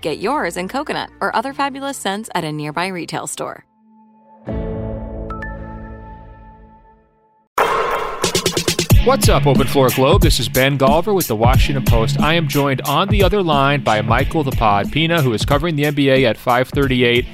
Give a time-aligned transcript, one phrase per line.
[0.00, 3.64] Get yours in coconut or other fabulous scents at a nearby retail store.
[9.04, 10.20] What's up, Open Floor Globe?
[10.20, 12.20] This is Ben Golliver with the Washington Post.
[12.20, 15.76] I am joined on the other line by Michael the Pod Pina, who is covering
[15.76, 17.24] the NBA at 538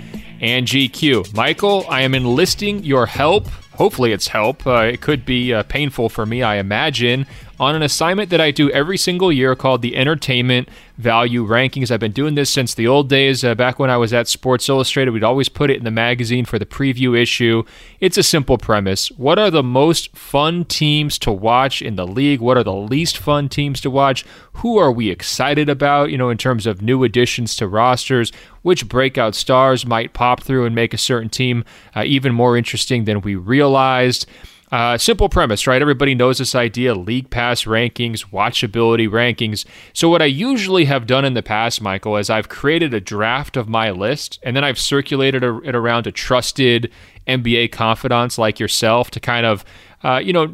[0.41, 1.35] and GQ.
[1.35, 3.49] Michael, I am enlisting your help.
[3.73, 4.65] Hopefully, it's help.
[4.65, 7.27] Uh, it could be uh, painful for me, I imagine,
[7.59, 11.91] on an assignment that I do every single year called the Entertainment Value Rankings.
[11.91, 13.45] I've been doing this since the old days.
[13.45, 16.45] Uh, back when I was at Sports Illustrated, we'd always put it in the magazine
[16.45, 17.65] for the preview issue.
[18.01, 19.11] It's a simple premise.
[19.13, 22.41] What are the most fun teams to watch in the league?
[22.41, 24.25] What are the least fun teams to watch?
[24.55, 28.33] Who are we excited about, you know, in terms of new additions to rosters?
[28.63, 33.05] Which breakout stars might pop through and make a certain team uh, even more interesting
[33.05, 34.27] than we realized?
[34.75, 35.81] Uh, simple premise, right?
[35.81, 39.65] Everybody knows this idea league pass rankings, watchability rankings.
[39.93, 43.57] So, what I usually have done in the past, Michael, is I've created a draft
[43.57, 46.91] of my list and then I've circulated it around to trusted
[47.29, 49.65] NBA confidants like yourself to kind of,
[50.03, 50.53] uh, you know,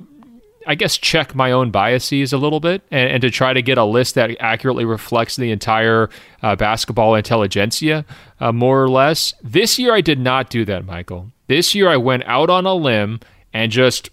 [0.66, 3.78] I guess check my own biases a little bit and, and, to try to get
[3.78, 6.10] a list that accurately reflects the entire
[6.42, 8.04] uh, basketball intelligentsia,
[8.38, 9.32] uh, more or less.
[9.42, 11.32] This year, I did not do that, Michael.
[11.47, 13.20] This year, I went out on a limb
[13.52, 14.10] and just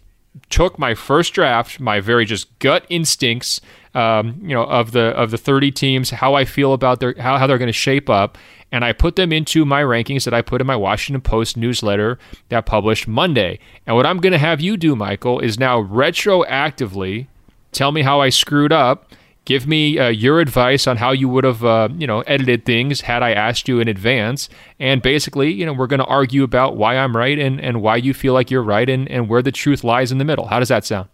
[0.49, 3.59] took my first draft, my very just gut instincts,
[3.93, 7.37] um, you know, of the of the 30 teams, how I feel about their how,
[7.37, 8.37] how they're going to shape up,
[8.71, 12.19] and I put them into my rankings that I put in my Washington Post newsletter
[12.49, 13.59] that published Monday.
[13.85, 17.27] And what I'm going to have you do, Michael, is now retroactively
[17.71, 19.11] tell me how I screwed up
[19.47, 22.99] give me uh, your advice on how you would have uh, you know edited things
[22.99, 26.75] had I asked you in advance and basically you know we're going to argue about
[26.75, 29.53] why I'm right and, and why you feel like you're right and, and where the
[29.53, 31.07] truth lies in the middle how does that sound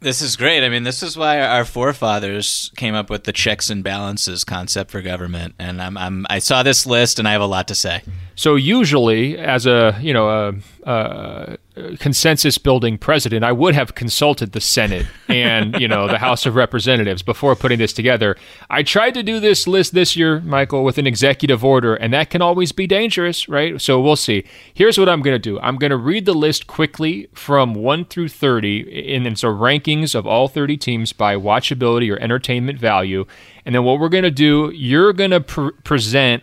[0.00, 0.64] this is great.
[0.64, 4.90] I mean, this is why our forefathers came up with the checks and balances concept
[4.90, 5.54] for government.
[5.60, 8.02] And I'm, I'm I saw this list, and I have a lot to say.
[8.34, 11.58] So usually, as a you know a, a
[11.98, 16.54] consensus building president, I would have consulted the Senate and you know the House of
[16.54, 18.36] Representatives before putting this together.
[18.68, 22.30] I tried to do this list this year, Michael, with an executive order, and that
[22.30, 23.80] can always be dangerous, right?
[23.80, 24.44] So we'll see.
[24.74, 25.58] Here's what I'm going to do.
[25.60, 30.14] I'm going to read the list quickly from one through thirty, and and so rankings
[30.14, 33.24] of all thirty teams by watchability or entertainment value,
[33.64, 36.42] and then what we're going to do, you're going to pr- present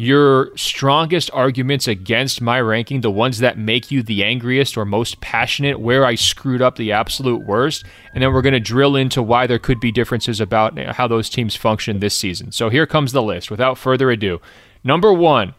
[0.00, 5.20] your strongest arguments against my ranking, the ones that make you the angriest or most
[5.20, 7.84] passionate, where I screwed up the absolute worst,
[8.14, 11.28] and then we're going to drill into why there could be differences about how those
[11.28, 12.52] teams function this season.
[12.52, 13.50] So here comes the list.
[13.50, 14.40] Without further ado,
[14.84, 15.54] number one,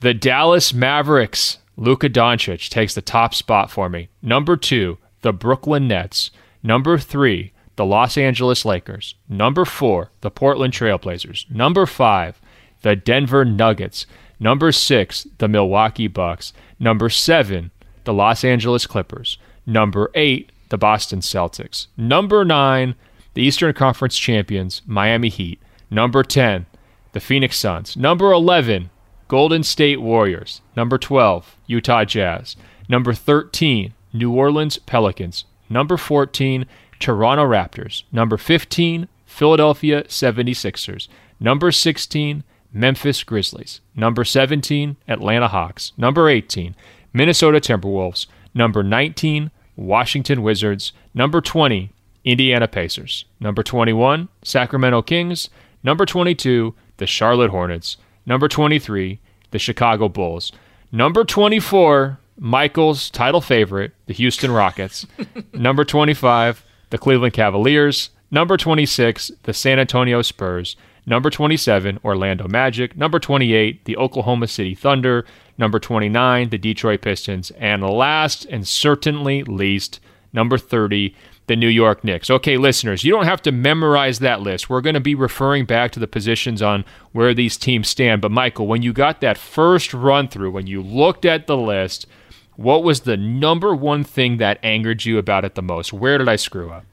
[0.00, 1.58] the Dallas Mavericks.
[1.76, 4.08] Luka Doncic takes the top spot for me.
[4.22, 6.30] Number two, the Brooklyn Nets.
[6.62, 9.16] Number three, the Los Angeles Lakers.
[9.28, 11.50] Number four, the Portland Trailblazers.
[11.50, 12.40] Number five,
[12.82, 14.06] the Denver Nuggets.
[14.38, 16.52] Number six, the Milwaukee Bucks.
[16.78, 17.70] Number seven,
[18.04, 19.38] the Los Angeles Clippers.
[19.66, 21.88] Number eight, the Boston Celtics.
[21.96, 22.94] Number nine,
[23.34, 25.60] the Eastern Conference champions, Miami Heat.
[25.90, 26.66] Number 10,
[27.12, 27.96] the Phoenix Suns.
[27.96, 28.90] Number 11,
[29.28, 30.60] Golden State Warriors.
[30.76, 32.56] Number 12, Utah Jazz.
[32.88, 35.44] Number 13, New Orleans Pelicans.
[35.68, 36.66] Number 14,
[36.98, 38.04] Toronto Raptors.
[38.12, 41.08] Number 15, Philadelphia 76ers.
[41.38, 43.80] Number 16, Memphis Grizzlies.
[43.94, 45.92] Number 17, Atlanta Hawks.
[45.96, 46.74] Number 18,
[47.12, 48.26] Minnesota Timberwolves.
[48.54, 50.92] Number 19, Washington Wizards.
[51.14, 51.90] Number 20,
[52.24, 53.24] Indiana Pacers.
[53.40, 55.50] Number 21, Sacramento Kings.
[55.82, 57.96] Number 22, the Charlotte Hornets.
[58.26, 59.18] Number 23,
[59.50, 60.52] the Chicago Bulls.
[60.92, 65.06] Number 24, Michael's title favorite, the Houston Rockets.
[65.52, 68.10] Number 25, the Cleveland Cavaliers.
[68.30, 70.76] Number 26, the San Antonio Spurs.
[71.06, 72.96] Number 27, Orlando Magic.
[72.96, 75.24] Number 28, the Oklahoma City Thunder.
[75.58, 77.50] Number 29, the Detroit Pistons.
[77.52, 80.00] And last and certainly least,
[80.32, 81.14] number 30,
[81.46, 82.30] the New York Knicks.
[82.30, 84.70] Okay, listeners, you don't have to memorize that list.
[84.70, 88.22] We're going to be referring back to the positions on where these teams stand.
[88.22, 92.06] But, Michael, when you got that first run through, when you looked at the list,
[92.54, 95.92] what was the number one thing that angered you about it the most?
[95.92, 96.84] Where did I screw up?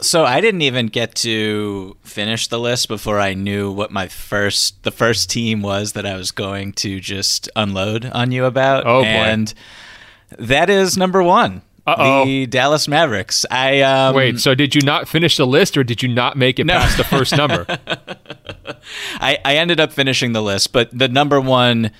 [0.00, 4.82] So I didn't even get to finish the list before I knew what my first
[4.82, 8.86] the first team was that I was going to just unload on you about.
[8.86, 9.06] Oh boy.
[9.08, 9.52] And
[10.38, 11.62] that is number one.
[11.86, 12.24] Uh-oh.
[12.24, 13.44] The Dallas Mavericks.
[13.50, 16.58] I um, Wait, so did you not finish the list or did you not make
[16.58, 16.74] it No.
[16.74, 17.66] past the first number?
[19.20, 21.90] I, I ended up finishing the list, but the number one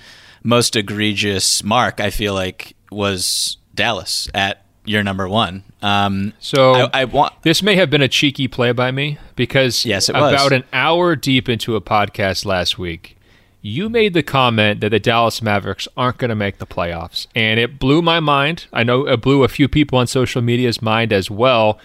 [0.43, 5.63] most egregious mark I feel like was Dallas at your number one.
[5.81, 9.85] Um, So I, I want this may have been a cheeky play by me because
[9.85, 10.33] Yes, it was.
[10.33, 13.17] about an hour deep into a podcast last week,
[13.61, 17.59] you made the comment that the Dallas Mavericks aren't going to make the playoffs, and
[17.59, 18.65] it blew my mind.
[18.73, 21.79] I know it blew a few people on social media's mind as well.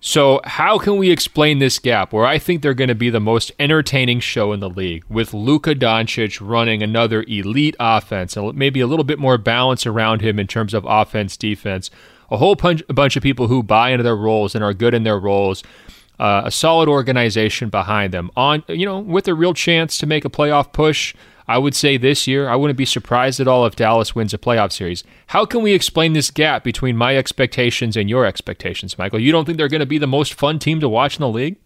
[0.00, 3.18] So, how can we explain this gap where I think they're going to be the
[3.18, 8.78] most entertaining show in the league with Luka Doncic running another elite offense and maybe
[8.80, 11.90] a little bit more balance around him in terms of offense, defense,
[12.30, 14.94] a whole bunch, a bunch of people who buy into their roles and are good
[14.94, 15.62] in their roles,
[16.18, 20.24] uh, a solid organization behind them, on you know with a real chance to make
[20.24, 21.14] a playoff push.
[21.50, 24.38] I would say this year, I wouldn't be surprised at all if Dallas wins a
[24.38, 25.02] playoff series.
[25.28, 29.18] How can we explain this gap between my expectations and your expectations, Michael?
[29.18, 31.28] You don't think they're going to be the most fun team to watch in the
[31.28, 31.56] league?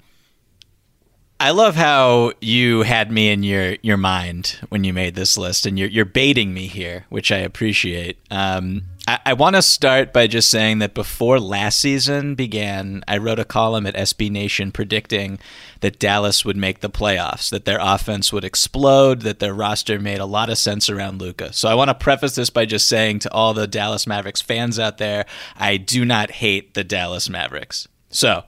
[1.41, 5.67] I love how you had me in your, your mind when you made this list,
[5.67, 8.17] and you're, you're baiting me here, which I appreciate.
[8.31, 13.19] Um, I, I want to start by just saying that before last season began, I
[13.19, 15.39] wrote a column at SB Nation predicting
[15.81, 20.21] that Dallas would make the playoffs, that their offense would explode, that their roster made
[20.21, 21.53] a lot of sense around Luka.
[21.53, 24.79] So I want to preface this by just saying to all the Dallas Mavericks fans
[24.79, 25.27] out there,
[25.57, 27.89] I do not hate the Dallas Mavericks.
[28.11, 28.45] So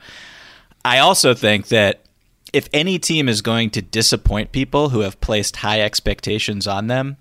[0.85, 2.05] I also think that
[2.53, 7.17] if any team is going to disappoint people who have placed high expectations on them,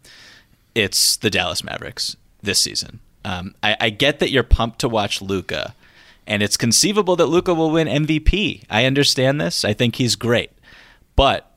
[0.76, 3.00] it's the Dallas Mavericks this season.
[3.25, 5.75] Um, I, I get that you're pumped to watch Luka,
[6.28, 8.64] and it's conceivable that Luka will win MVP.
[8.70, 9.64] I understand this.
[9.64, 10.52] I think he's great,
[11.16, 11.52] but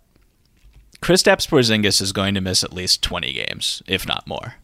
[1.01, 4.55] Kristaps Porzingis is going to miss at least 20 games, if not more.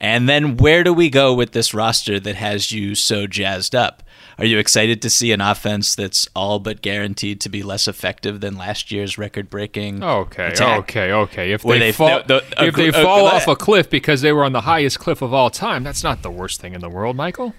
[0.00, 4.02] And then where do we go with this roster that has you so jazzed up?
[4.38, 8.40] Are you excited to see an offense that's all but guaranteed to be less effective
[8.40, 10.02] than last year's record-breaking?
[10.02, 10.78] Okay, attack?
[10.80, 11.52] okay, okay.
[11.52, 14.20] If they, they- fall, the- the- if they uh, fall uh, off a cliff because
[14.22, 16.80] they were on the highest cliff of all time, that's not the worst thing in
[16.80, 17.54] the world, Michael.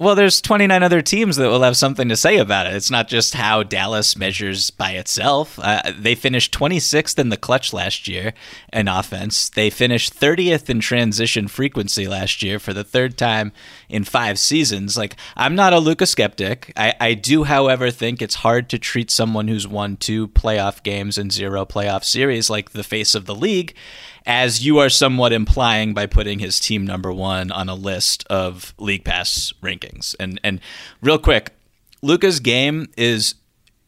[0.00, 2.74] Well, there's 29 other teams that will have something to say about it.
[2.74, 5.58] It's not just how Dallas measures by itself.
[5.60, 8.32] Uh, they finished 26th in the clutch last year
[8.72, 9.48] in offense.
[9.50, 13.50] They finished 30th in transition frequency last year for the third time
[13.88, 14.96] in five seasons.
[14.96, 16.72] Like, I'm not a Luka skeptic.
[16.76, 21.18] I, I do, however, think it's hard to treat someone who's won two playoff games
[21.18, 23.74] and zero playoff series like the face of the league
[24.26, 28.74] as you are somewhat implying by putting his team number one on a list of
[28.78, 30.14] league pass rankings.
[30.20, 30.60] And and
[31.00, 31.52] real quick,
[32.02, 33.34] Luka's game is.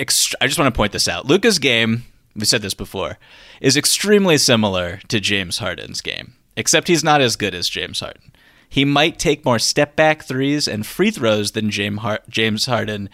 [0.01, 1.27] Ext- I just want to point this out.
[1.27, 2.05] Luka's game,
[2.35, 3.19] we said this before,
[3.61, 8.33] is extremely similar to James Harden's game, except he's not as good as James Harden.
[8.71, 13.11] He might take more step back threes and free throws than James James Harden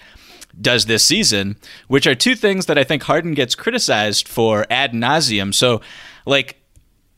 [0.60, 1.56] does this season,
[1.88, 5.54] which are two things that I think Harden gets criticized for ad nauseum.
[5.54, 5.80] So,
[6.26, 6.60] like,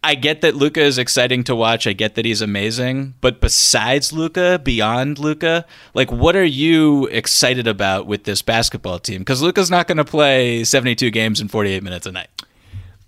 [0.02, 1.87] I get that Luka is exciting to watch.
[1.87, 3.14] I get that he's amazing.
[3.21, 9.23] But besides Luka, beyond Luka, like what are you excited about with this basketball team?
[9.23, 12.28] Because Luka's not going to play 72 games in 48 minutes a night.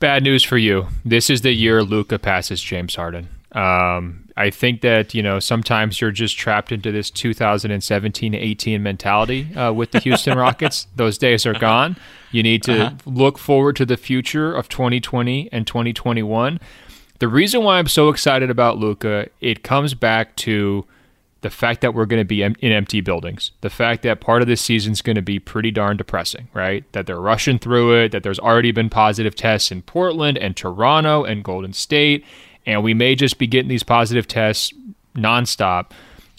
[0.01, 0.89] Bad news for you.
[1.05, 3.29] This is the year Luka passes James Harden.
[3.53, 9.73] Um, I think that you know sometimes you're just trapped into this 2017-18 mentality uh,
[9.73, 10.87] with the Houston Rockets.
[10.97, 11.97] Those days are gone.
[12.31, 12.97] You need to uh-huh.
[13.07, 16.61] look forward to the future of 2020 and 2021.
[17.19, 20.87] The reason why I'm so excited about Luka, it comes back to
[21.43, 24.49] the fact that we're going to be in empty buildings, the fact that part of
[24.49, 26.91] this season is going to be pretty darn depressing, right?
[26.93, 31.25] That they're rushing through it, that there's already been positive tests in Portland and Toronto
[31.25, 32.25] and Golden State,
[32.67, 34.73] and we may just be getting these positive tests
[35.15, 35.91] nonstop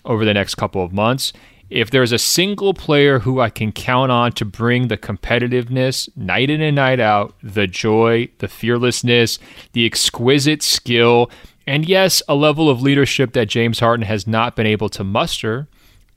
[0.05, 1.33] over the next couple of months.
[1.69, 6.49] If there's a single player who I can count on to bring the competitiveness night
[6.49, 9.39] in and night out, the joy, the fearlessness,
[9.71, 11.31] the exquisite skill,
[11.65, 15.67] and yes, a level of leadership that James Harden has not been able to muster,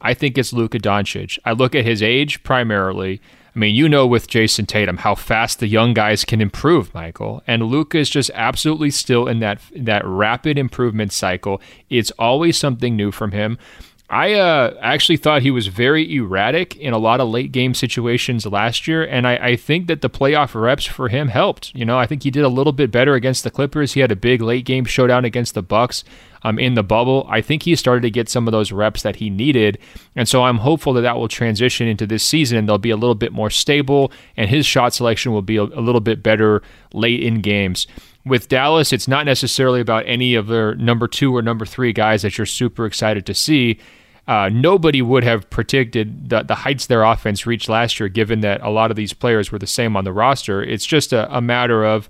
[0.00, 1.38] I think it's Luka Doncic.
[1.44, 3.20] I look at his age primarily.
[3.54, 7.42] I mean, you know with Jayson Tatum how fast the young guys can improve, Michael.
[7.46, 11.60] And Luka is just absolutely still in that that rapid improvement cycle.
[11.88, 13.58] It's always something new from him.
[14.10, 18.44] I uh, actually thought he was very erratic in a lot of late game situations
[18.44, 21.74] last year, and I, I, think that the playoff reps for him helped.
[21.74, 23.94] You know, I think he did a little bit better against the Clippers.
[23.94, 26.04] He had a big late game showdown against the Bucks
[26.42, 27.26] um, in the bubble.
[27.30, 29.78] I think he started to get some of those reps that he needed,
[30.14, 32.96] and so I'm hopeful that that will transition into this season, and they'll be a
[32.96, 36.62] little bit more stable, and his shot selection will be a, a little bit better
[36.92, 37.86] late in games
[38.24, 42.22] with Dallas, it's not necessarily about any of their number two or number three guys
[42.22, 43.78] that you're super excited to see.
[44.26, 48.62] Uh, nobody would have predicted the, the heights their offense reached last year, given that
[48.62, 50.62] a lot of these players were the same on the roster.
[50.62, 52.08] It's just a, a matter of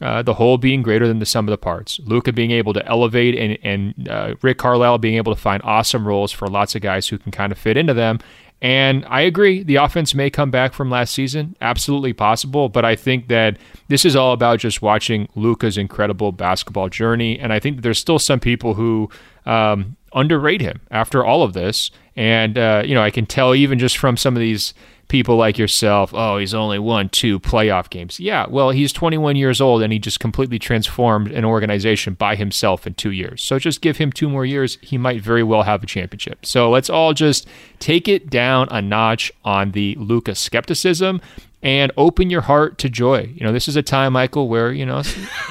[0.00, 2.00] uh, the whole being greater than the sum of the parts.
[2.04, 6.08] Luka being able to elevate and, and uh, Rick Carlisle being able to find awesome
[6.08, 8.18] roles for lots of guys who can kind of fit into them.
[8.62, 12.68] And I agree, the offense may come back from last season, absolutely possible.
[12.68, 17.40] But I think that this is all about just watching Luka's incredible basketball journey.
[17.40, 19.10] And I think that there's still some people who
[19.46, 21.90] um, underrate him after all of this.
[22.14, 24.74] And, uh, you know, I can tell even just from some of these
[25.12, 28.18] people like yourself, oh, he's only won two playoff games.
[28.18, 32.86] Yeah, well, he's 21 years old and he just completely transformed an organization by himself
[32.86, 33.42] in two years.
[33.42, 34.78] So just give him two more years.
[34.80, 36.46] He might very well have a championship.
[36.46, 37.46] So let's all just
[37.78, 41.20] take it down a notch on the Luka skepticism
[41.62, 43.34] and open your heart to joy.
[43.34, 45.02] You know, this is a time, Michael, where, you know,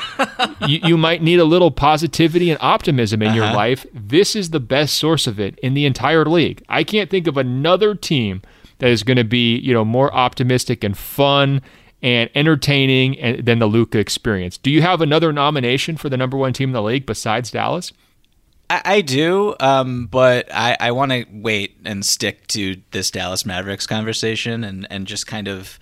[0.67, 3.37] you, you might need a little positivity and optimism in uh-huh.
[3.37, 3.85] your life.
[3.93, 6.63] This is the best source of it in the entire league.
[6.67, 8.41] I can't think of another team–
[8.81, 11.61] that is going to be you know more optimistic and fun
[12.01, 14.57] and entertaining than the Luka experience.
[14.57, 17.93] Do you have another nomination for the number one team in the league besides Dallas?
[18.71, 23.45] I, I do, um, but I, I want to wait and stick to this Dallas
[23.45, 25.79] Mavericks conversation and, and just kind of.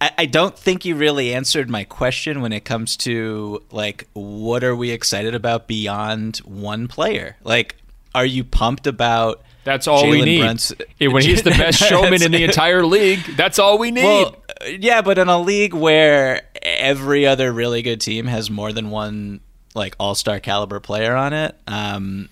[0.00, 4.64] I, I don't think you really answered my question when it comes to like what
[4.64, 7.36] are we excited about beyond one player?
[7.44, 7.76] Like,
[8.14, 11.12] are you pumped about that's all Jalen we need.
[11.12, 14.04] When he's the best showman in the entire league, that's all we need.
[14.04, 14.36] Well,
[14.66, 19.40] yeah, but in a league where every other really good team has more than one
[19.74, 22.28] like all-star caliber player on it, um,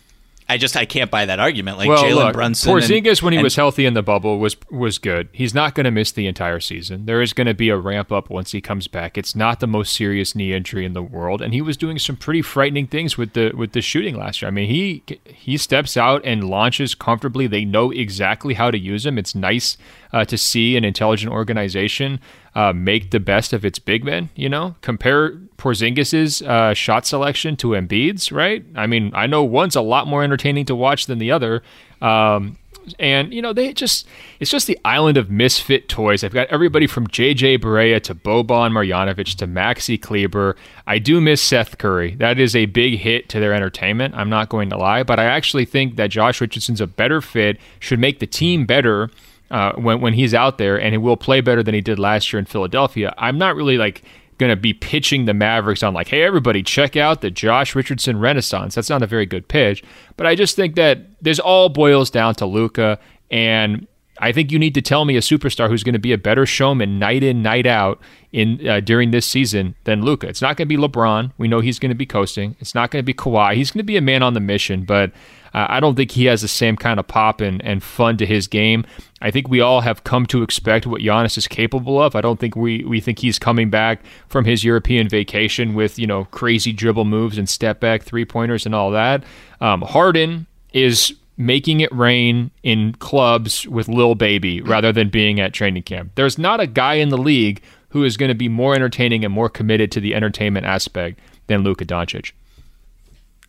[0.49, 1.77] I just I can't buy that argument.
[1.77, 4.57] Like well, Jalen Brunson, Porzingis and, when he and, was healthy in the bubble was
[4.71, 5.29] was good.
[5.33, 7.07] He's not going to miss the entire season.
[7.07, 9.19] There is going to be a ramp up once he comes back.
[9.19, 12.17] It's not the most serious knee injury in the world, and he was doing some
[12.17, 14.49] pretty frightening things with the with the shooting last year.
[14.49, 17.49] I mean, he he steps out and launches comfortably.
[17.49, 19.19] They know exactly how to use him.
[19.19, 19.77] It's nice
[20.13, 22.21] uh, to see an intelligent organization
[22.57, 24.31] uh, make the best of its big men.
[24.35, 28.33] You know, compare Porzingis's uh, shot selection to Embiid's.
[28.33, 28.65] Right?
[28.75, 31.63] I mean, I know one's a lot more entertaining to watch than the other.
[32.01, 32.59] Um,
[32.99, 34.07] and you know they just
[34.39, 36.23] it's just the island of misfit toys.
[36.23, 40.57] I've got everybody from JJ Barea to Boban Marjanovic to Maxi Kleber.
[40.87, 42.15] I do miss Seth Curry.
[42.15, 44.15] That is a big hit to their entertainment.
[44.15, 47.59] I'm not going to lie, but I actually think that Josh Richardson's a better fit,
[47.81, 49.11] should make the team better
[49.51, 52.33] uh, when when he's out there, and he will play better than he did last
[52.33, 53.15] year in Philadelphia.
[53.19, 54.03] I'm not really like
[54.39, 58.19] going to be pitching the Mavericks on like, hey, everybody, check out the Josh Richardson
[58.19, 58.75] Renaissance.
[58.75, 59.83] That's not a very good pitch,
[60.17, 62.99] but I just think that this all boils down to Luka,
[63.31, 63.87] and
[64.19, 66.47] I think you need to tell me a superstar who's going to be a better
[66.47, 68.01] showman night in, night out
[68.33, 70.27] in uh, during this season than Luka.
[70.27, 71.33] It's not going to be LeBron.
[71.39, 72.57] We know he's going to be coasting.
[72.59, 73.55] It's not going to be Kawhi.
[73.55, 75.13] He's going to be a man on the mission, but
[75.53, 78.27] uh, I don't think he has the same kind of pop and, and fun to
[78.27, 78.87] his game.
[79.27, 82.15] I think we all have come to expect what Giannis is capable of.
[82.15, 86.07] I don't think we, we think he's coming back from his European vacation with, you
[86.07, 89.25] know, crazy dribble moves and step back three pointers and all that.
[89.61, 95.53] Um, Harden is making it rain in clubs with Lil Baby rather than being at
[95.53, 96.13] training camp.
[96.15, 99.35] There's not a guy in the league who is going to be more entertaining and
[99.35, 101.19] more committed to the entertainment aspect
[101.49, 102.31] than Luka Doncic.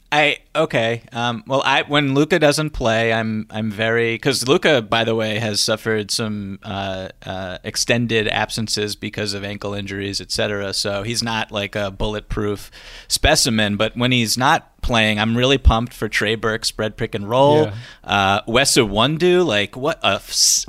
[0.09, 1.03] I okay.
[1.11, 5.37] Um, well, I when Luka doesn't play, I'm I'm very because Luka, by the way,
[5.39, 10.73] has suffered some uh, uh, extended absences because of ankle injuries, etc.
[10.73, 12.71] So he's not like a bulletproof
[13.09, 13.75] specimen.
[13.75, 15.19] But when he's not playing.
[15.19, 17.65] I'm really pumped for Trey Burke spread pick and roll.
[17.65, 17.75] Yeah.
[18.03, 20.21] Uh, Wes Iwundu, like what a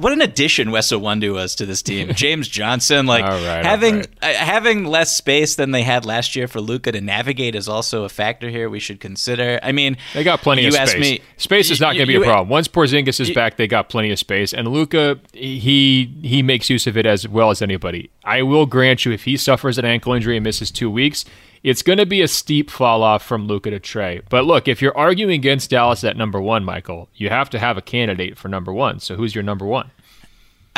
[0.02, 2.12] what an addition Wes Iwundu was to this team.
[2.14, 4.08] James Johnson, like right, having right.
[4.20, 8.04] uh, having less space than they had last year for Luka to navigate is also
[8.04, 9.60] a factor here we should consider.
[9.62, 10.94] I mean, they got plenty of space.
[10.96, 12.48] Me, space is not going to be a problem.
[12.48, 16.68] Once Porzingis is you, back, they got plenty of space, and Luka he he makes
[16.68, 18.10] use of it as well as anybody.
[18.24, 21.24] I will grant you, if he suffers an ankle injury and misses two weeks
[21.62, 24.20] it's going to be a steep fall off from Luka to Trey.
[24.28, 27.76] But look, if you're arguing against Dallas at number one, Michael, you have to have
[27.76, 29.00] a candidate for number one.
[29.00, 29.90] So who's your number one?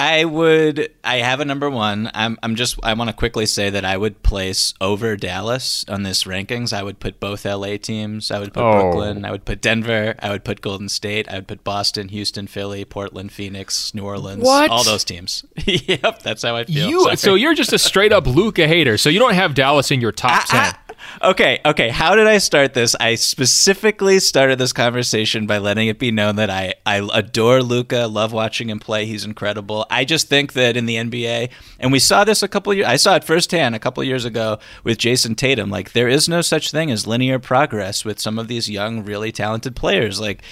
[0.00, 0.90] I would.
[1.04, 2.10] I have a number one.
[2.14, 2.38] I'm.
[2.42, 2.80] I'm just.
[2.82, 6.72] I want to quickly say that I would place over Dallas on this rankings.
[6.72, 8.30] I would put both LA teams.
[8.30, 8.80] I would put oh.
[8.80, 9.26] Brooklyn.
[9.26, 10.14] I would put Denver.
[10.20, 11.28] I would put Golden State.
[11.28, 14.42] I would put Boston, Houston, Philly, Portland, Phoenix, New Orleans.
[14.42, 14.70] What?
[14.70, 15.44] All those teams.
[15.66, 16.88] yep, that's how I feel.
[16.88, 17.02] You.
[17.02, 17.16] Sorry.
[17.16, 18.96] So you're just a straight up Luka hater.
[18.96, 20.60] So you don't have Dallas in your top I, ten.
[20.60, 20.89] I,
[21.22, 21.88] okay, okay.
[21.88, 22.94] How did I start this?
[22.98, 28.06] I specifically started this conversation by letting it be known that I, I adore Luka,
[28.06, 29.06] love watching him play.
[29.06, 29.86] He's incredible.
[29.90, 32.96] I just think that in the NBA, and we saw this a couple years, I
[32.96, 35.70] saw it firsthand a couple years ago with Jayson Tatum.
[35.70, 39.32] Like there is no such thing as linear progress with some of these young, really
[39.32, 40.20] talented players.
[40.20, 40.42] Like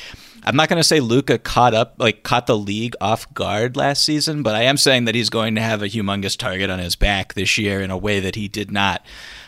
[0.49, 4.03] I'm not going to say Luka caught up, like caught the league off guard last
[4.03, 6.97] season, but I am saying that he's going to have a humongous target on his
[6.97, 9.05] back this year in a way that he did not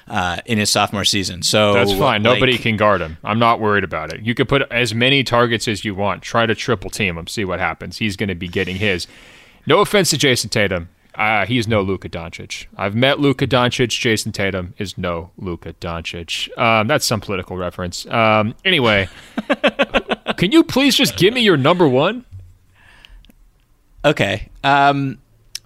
[0.09, 1.43] uh, in his sophomore season.
[1.43, 2.23] So that's fine.
[2.23, 3.17] Like, Nobody can guard him.
[3.25, 4.21] I'm not worried about it.
[4.21, 6.23] You can put as many targets as you want.
[6.23, 7.27] Try to triple team him.
[7.27, 7.97] See what happens.
[7.97, 9.07] He's going to be getting his.
[9.67, 10.91] No offense to Jayson Tatum.
[11.15, 12.67] Uh, he's no Luka Doncic.
[12.77, 13.89] I've met Luka Doncic.
[13.89, 16.57] Jayson Tatum is no Luka Doncic.
[16.59, 18.07] Um, that's some political reference.
[18.07, 19.09] Um, anyway,
[20.41, 22.25] can you please just give me your number one?
[24.03, 24.49] Okay.
[24.65, 25.19] Um,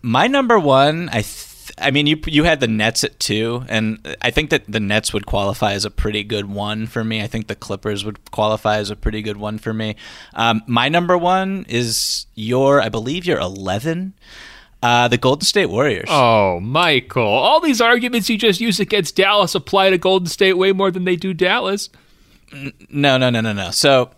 [0.03, 1.23] my number one, I.
[1.23, 4.81] Th- I mean, you you had the Nets at two, and I think that the
[4.81, 7.23] Nets would qualify as a pretty good one for me.
[7.23, 9.95] I think the Clippers would qualify as a pretty good one for me.
[10.35, 14.15] Um, my number one is your, I believe, your eleven.
[14.83, 16.09] Uh, the Golden State Warriors.
[16.11, 17.23] Oh, Michael!
[17.23, 21.05] All these arguments you just used against Dallas apply to Golden State way more than
[21.05, 21.91] they do Dallas.
[22.91, 23.71] No, no, no, no, no.
[23.71, 24.11] So,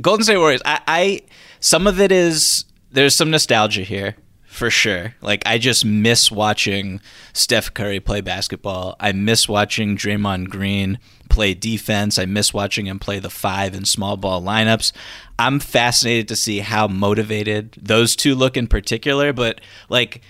[0.00, 0.62] Golden State Warriors.
[0.64, 1.20] I, I
[1.60, 5.14] some of it is there's some nostalgia here for sure.
[5.22, 7.00] Like I just miss watching
[7.32, 8.96] Steph Curry play basketball.
[8.98, 12.18] I miss watching Draymond Green play defense.
[12.18, 14.92] I miss watching him play the five and small ball lineups.
[15.38, 20.20] I'm fascinated to see how motivated those two look in particular, but like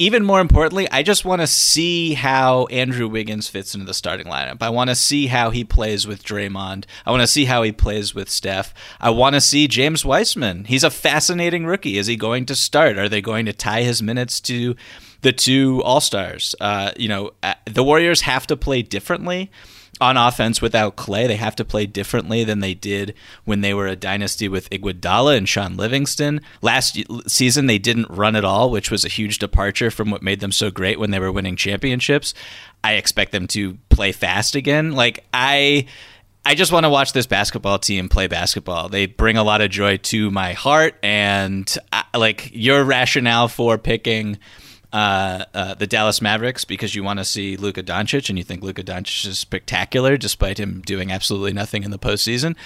[0.00, 4.26] even more importantly, I just want to see how Andrew Wiggins fits into the starting
[4.26, 4.62] lineup.
[4.62, 6.86] I want to see how he plays with Draymond.
[7.04, 8.72] I want to see how he plays with Steph.
[8.98, 10.64] I want to see James Wiseman.
[10.64, 11.98] He's a fascinating rookie.
[11.98, 12.96] Is he going to start?
[12.96, 14.74] Are they going to tie his minutes to
[15.20, 16.54] the two All Stars?
[16.58, 19.50] Uh, you know, uh, the Warriors have to play differently
[20.00, 21.26] on offense without Clay.
[21.26, 25.36] They have to play differently than they did when they were a dynasty with Iguodala
[25.36, 26.40] and Shaun Livingston.
[26.62, 30.40] Last season, they didn't run at all, which was a huge departure from what made
[30.40, 32.34] them so great when they were winning championships.
[32.82, 34.92] I expect them to play fast again.
[34.92, 35.86] Like, I.
[36.42, 38.88] I just want to watch this basketball team play basketball.
[38.88, 43.76] They bring a lot of joy to my heart, and I, like your rationale for
[43.76, 44.38] picking
[44.92, 48.62] uh, uh, the Dallas Mavericks because you want to see Luka Doncic and you think
[48.62, 52.56] Luka Doncic is spectacular despite him doing absolutely nothing in the postseason.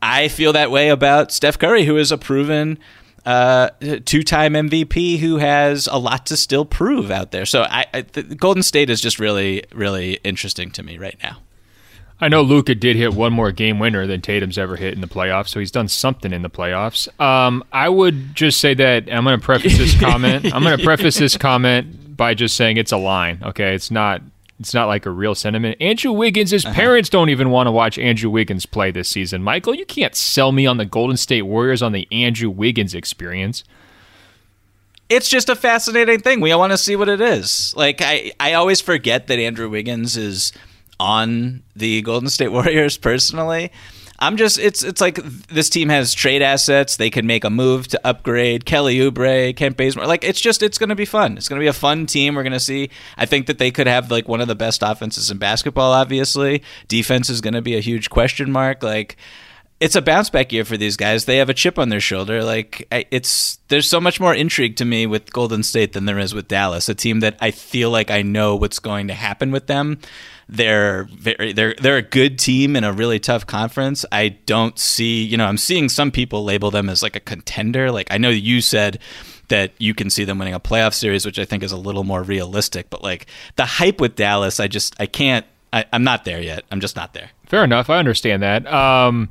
[0.00, 2.78] I feel that way about Steph Curry, who is a proven
[3.24, 3.70] uh,
[4.04, 7.44] two-time MVP who has a lot to still prove out there.
[7.44, 11.38] So I, I Golden State is just really, really interesting to me right now.
[12.20, 15.06] I know Luka did hit one more game winner than Tatum's ever hit in the
[15.06, 17.08] playoffs, so he's done something in the playoffs.
[17.20, 20.52] Um, I would just say that I'm going to preface this comment.
[20.54, 23.40] I'm going to preface this comment by just saying it's a line.
[23.42, 24.22] Okay, it's not.
[24.58, 25.76] It's not like a real sentiment.
[25.82, 26.74] Andrew Wiggins, his uh-huh.
[26.74, 29.42] parents don't even want to watch Andrew Wiggins play this season.
[29.42, 33.64] Michael, you can't sell me on the Golden State Warriors on the Andrew Wiggins experience
[35.08, 36.40] it's just a fascinating thing.
[36.40, 37.74] We all want to see what it is.
[37.76, 40.52] Like I, I always forget that Andrew Wiggins is
[40.98, 43.70] on the Golden State Warriors personally.
[44.18, 45.16] I'm just it's it's like
[45.48, 46.96] this team has trade assets.
[46.96, 50.06] They can make a move to upgrade Kelly Oubre, Kent Bazemore.
[50.06, 51.36] Like it's just it's going to be fun.
[51.36, 52.34] It's going to be a fun team.
[52.34, 52.88] We're going to see.
[53.18, 55.92] I think that they could have like one of the best offenses in basketball.
[55.92, 58.82] Obviously, defense is going to be a huge question mark.
[58.82, 59.16] Like
[59.80, 61.26] it's a bounce back year for these guys.
[61.26, 62.42] They have a chip on their shoulder.
[62.42, 66.34] Like it's there's so much more intrigue to me with Golden State than there is
[66.34, 69.66] with Dallas, a team that I feel like I know what's going to happen with
[69.66, 69.98] them.
[70.48, 74.04] They're very, they're they're a good team in a really tough conference.
[74.12, 77.90] I don't see, you know, I'm seeing some people label them as like a contender.
[77.90, 79.00] Like I know you said
[79.48, 82.04] that you can see them winning a playoff series, which I think is a little
[82.04, 82.90] more realistic.
[82.90, 85.44] But like the hype with Dallas, I just I can't.
[85.72, 86.64] I, am not there yet.
[86.70, 87.30] I'm just not there.
[87.46, 87.90] Fair enough.
[87.90, 88.66] I understand that.
[88.72, 89.28] Um,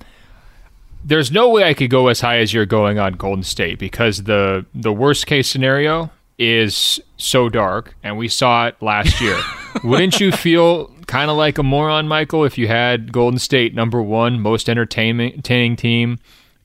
[1.04, 4.23] there's no way I could go as high as you're going on Golden State because
[4.23, 9.39] the the worst case scenario is so dark, and we saw it last year.
[9.84, 14.02] Wouldn't you feel kind of like a moron, Michael, if you had Golden State number
[14.02, 16.20] one most entertaining team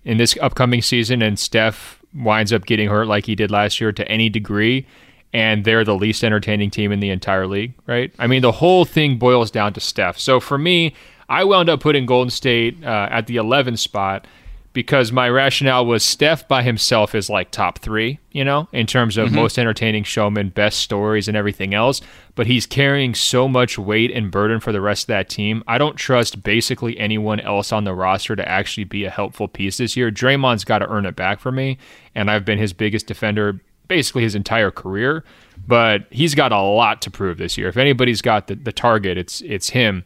[0.04, 3.92] in this upcoming season, and Steph winds up getting hurt like he did last year
[3.92, 4.86] to any degree?
[5.32, 8.12] and they're the least entertaining team in the entire league, right?
[8.18, 10.18] I mean, the whole thing boils down to Steph.
[10.18, 10.94] So for me,
[11.28, 14.26] I wound up putting Golden State uh, at the 11th spot
[14.72, 19.16] because my rationale was Steph by himself is like top three, you know, in terms
[19.16, 19.36] of mm-hmm.
[19.36, 22.00] most entertaining showman, best stories, and everything else.
[22.36, 25.64] But he's carrying so much weight and burden for the rest of that team.
[25.66, 29.78] I don't trust basically anyone else on the roster to actually be a helpful piece
[29.78, 30.10] this year.
[30.10, 31.78] Draymond's got to earn it back for me,
[32.14, 35.24] and I've been his biggest defender basically his entire career.
[35.66, 37.68] But he's got a lot to prove this year.
[37.68, 40.04] If anybody's got the, the target, it's it's him.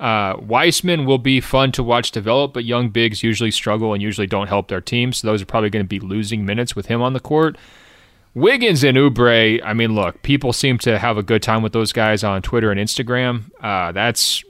[0.00, 4.26] Uh, Wiseman will be fun to watch develop, but young bigs usually struggle and usually
[4.26, 5.12] don't help their team.
[5.12, 7.56] So those are probably going to be losing minutes with him on the court.
[8.34, 11.92] Wiggins and Oubre, I mean, look, people seem to have a good time with those
[11.92, 13.50] guys on Twitter and Instagram.
[13.60, 14.42] Uh, that's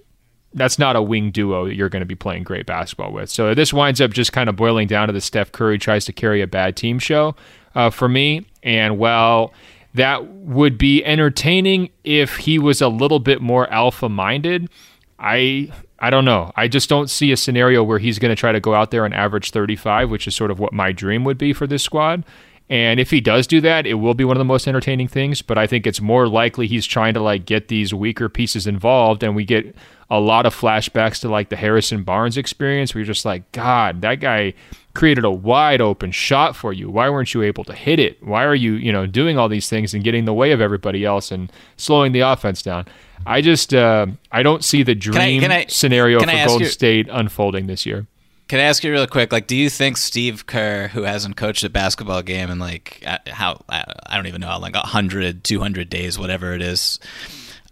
[0.54, 3.28] that's not a wing duo that you're going to be playing great basketball with.
[3.28, 6.12] So this winds up just kind of boiling down to the Steph Curry tries to
[6.12, 7.34] carry a bad team show
[7.74, 8.46] uh, for me.
[8.62, 9.52] And well,
[9.94, 14.70] that would be entertaining if he was a little bit more alpha minded.
[15.18, 16.52] I I don't know.
[16.56, 19.04] I just don't see a scenario where he's going to try to go out there
[19.04, 22.24] and average 35, which is sort of what my dream would be for this squad.
[22.70, 25.42] And if he does do that, it will be one of the most entertaining things.
[25.42, 29.22] But I think it's more likely he's trying to like get these weaker pieces involved,
[29.22, 29.76] and we get
[30.10, 34.00] a lot of flashbacks to like the Harrison Barnes experience, where you're just like, God,
[34.00, 34.54] that guy
[34.94, 36.88] created a wide open shot for you.
[36.88, 38.22] Why weren't you able to hit it?
[38.22, 40.60] Why are you, you know, doing all these things and getting in the way of
[40.60, 42.86] everybody else and slowing the offense down?
[43.26, 46.60] I just uh, I don't see the dream can I, can I, scenario for Golden
[46.60, 48.06] you, State unfolding this year.
[48.54, 49.32] Can I ask you real quick?
[49.32, 53.18] Like, do you think Steve Kerr, who hasn't coached a basketball game in like uh,
[53.26, 57.00] how I don't even know, how like 100, 200 days, whatever it is,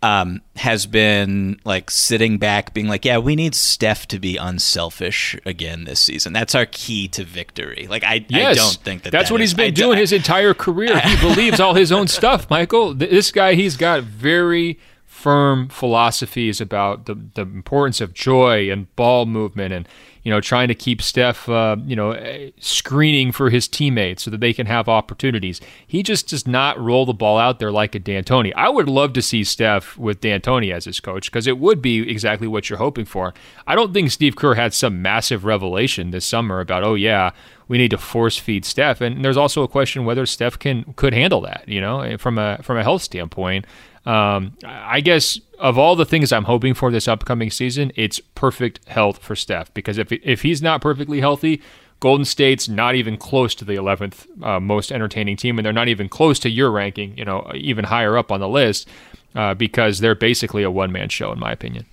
[0.03, 5.39] um, has been like sitting back, being like, "Yeah, we need Steph to be unselfish
[5.47, 6.33] again this season.
[6.33, 9.41] That's our key to victory." Like, I, yes, I don't think that that's that what
[9.41, 10.99] is, he's been I doing his entire career.
[10.99, 12.93] He believes all his own stuff, Michael.
[12.93, 14.81] This guy, he's got very
[15.23, 19.89] firm philosophies about the, the importance of joy and ball movement and
[20.25, 24.41] you know trying to keep Steph uh, you know screening for his teammates so that
[24.41, 25.61] they can have opportunities.
[25.87, 28.53] He just does not roll the ball out there like a D'Antoni.
[28.57, 32.11] I would love to see Steph with D'Antoni as his coach because it would be
[32.11, 33.33] exactly what you're hoping for.
[33.65, 37.31] I don't think Steve Kerr had some massive revelation this summer about oh yeah
[37.69, 41.15] we need to force feed Steph and there's also a question whether Steph can could
[41.15, 43.67] handle that you know from a from a health standpoint.
[44.05, 48.87] Um, I guess of all the things I'm hoping for this upcoming season, it's perfect
[48.89, 51.63] health for Steph because if if he's not perfectly healthy,
[52.01, 55.87] Golden State's not even close to the 11th uh, most entertaining team, and they're not
[55.87, 58.89] even close to your ranking, you know, even higher up on the list
[59.37, 61.87] uh, because they're basically a one man show, in my opinion.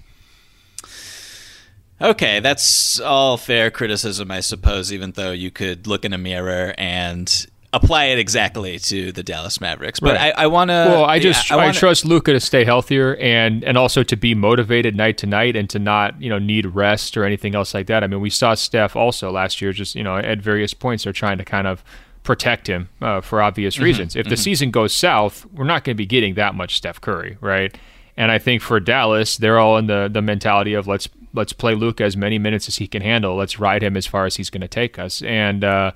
[2.01, 6.73] Okay, that's all fair criticism, I suppose, even though you could look in a mirror
[6.77, 9.99] and apply it exactly to the Dallas Mavericks.
[9.99, 10.33] But right.
[10.35, 10.73] I, I want to.
[10.73, 14.15] Well, I just I, wanna, I, trust Luka to stay healthier and and also to
[14.15, 17.73] be motivated night to night and to not you know need rest or anything else
[17.73, 18.03] like that.
[18.03, 21.13] I mean, we saw Steph also last year, just you know at various points they're
[21.13, 21.83] trying to kind of
[22.23, 23.85] protect him uh, for obvious mm-hmm.
[23.85, 24.15] reasons.
[24.15, 24.29] If mm-hmm.
[24.31, 27.75] the season goes south, we're not going to be getting that much Steph Curry, right?
[28.17, 31.75] And I think for Dallas, they're all in the the mentality of let's let's play
[31.75, 33.35] Luka as many minutes as he can handle.
[33.35, 35.21] Let's ride him as far as he's going to take us.
[35.21, 35.91] And uh,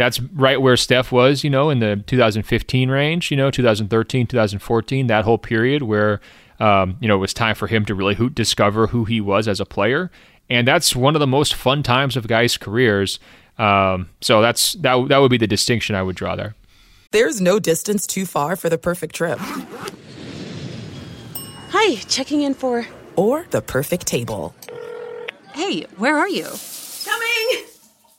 [0.00, 5.06] that's right where Steph was, you know, in the 2015 range, you know, 2013, 2014,
[5.08, 6.22] that whole period where,
[6.58, 9.46] um, you know, it was time for him to really ho- discover who he was
[9.46, 10.10] as a player.
[10.48, 13.20] And that's one of the most fun times of guys' careers.
[13.58, 15.08] Um, so that's that.
[15.08, 16.54] That would be the distinction I would draw there.
[17.10, 19.38] There's no distance too far for the perfect trip.
[21.72, 22.86] Hi, checking in for
[23.16, 24.54] or the perfect table.
[25.52, 26.46] Hey, where are you?
[27.04, 27.69] Coming.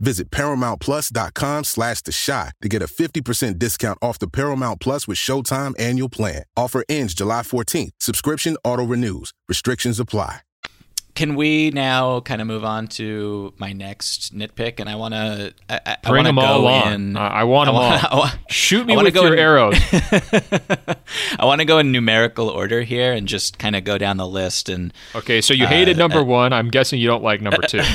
[0.00, 5.18] Visit ParamountPlus.com slash The Chi to get a 50% discount off the Paramount Plus with
[5.18, 6.42] Showtime annual plan.
[6.56, 7.90] Offer ends July 14th.
[8.00, 9.32] Subscription auto-renews.
[9.48, 10.40] Restrictions apply.
[11.16, 14.78] Can we now kind of move on to my next nitpick?
[14.78, 16.92] And I want to I, I Bring wanna them all go on.
[16.92, 17.16] in.
[17.16, 18.22] I, I want them I wanna- all.
[18.22, 19.74] I wa- Shoot me I with go your in- arrows.
[21.38, 24.26] I want to go in numerical order here and just kind of go down the
[24.26, 24.68] list.
[24.68, 26.52] And Okay, so you hated Uh, number one.
[26.52, 27.82] I'm guessing you don't like number two.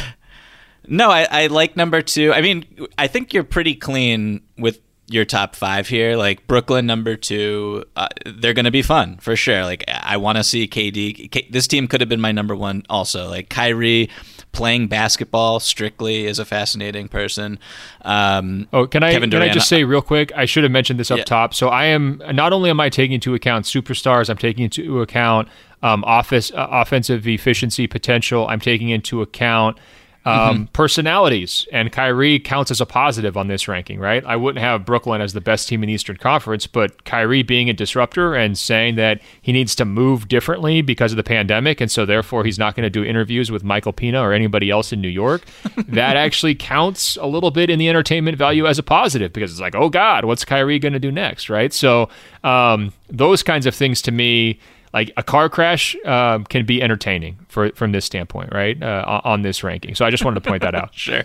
[0.88, 2.34] no, I, I like number two.
[2.34, 2.66] I mean,
[2.98, 6.16] I think you're pretty clean with your top five here.
[6.18, 9.64] Like Brooklyn, number two, uh, they're going to be fun for sure.
[9.64, 11.30] Like I want to see KD.
[11.32, 13.28] K- this team could have been my number one also.
[13.30, 14.10] Like Kyrie
[14.52, 17.60] playing basketball strictly is a fascinating person.
[18.04, 20.32] Um, Oh, can I Kevin can I just say real quick?
[20.36, 21.24] I should have mentioned this up Yeah.
[21.26, 21.54] top.
[21.54, 25.50] So I am not only am I taking into account superstars, I'm taking into account
[25.84, 28.48] um, office uh, offensive efficiency potential.
[28.48, 29.78] I'm taking into account
[30.26, 30.64] um, Mm-hmm.
[30.74, 34.26] personalities, and Kyrie counts as a positive on this ranking, right?
[34.26, 37.70] I wouldn't have Brooklyn as the best team in the Eastern Conference, but Kyrie being
[37.70, 41.92] a disruptor and saying that he needs to move differently because of the pandemic, and
[41.92, 45.00] so therefore he's not going to do interviews with Michael Pina or anybody else in
[45.00, 45.44] New York,
[45.88, 49.62] that actually counts a little bit in the entertainment value as a positive because it's
[49.62, 51.72] like, oh God, what's Kyrie going to do next, right?
[51.72, 52.10] So
[52.44, 54.60] um, those kinds of things to me
[54.96, 58.82] like a car crash um, can be entertaining for from this standpoint, right?
[58.82, 59.94] Uh, on- this ranking.
[59.94, 60.90] So I just wanted to point that out.
[60.96, 61.24] Sure.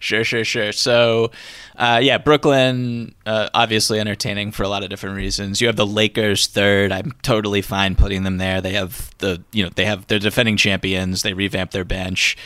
[0.00, 0.72] Sure, sure, sure.
[0.72, 1.30] So,
[1.76, 5.60] uh, yeah, Brooklyn, uh, obviously entertaining for a lot of different reasons.
[5.60, 6.90] You have the Lakers third.
[6.90, 8.60] I'm totally fine putting them there.
[8.60, 11.22] They have the, you know, they have they're defending champions.
[11.22, 12.36] They revamped their bench.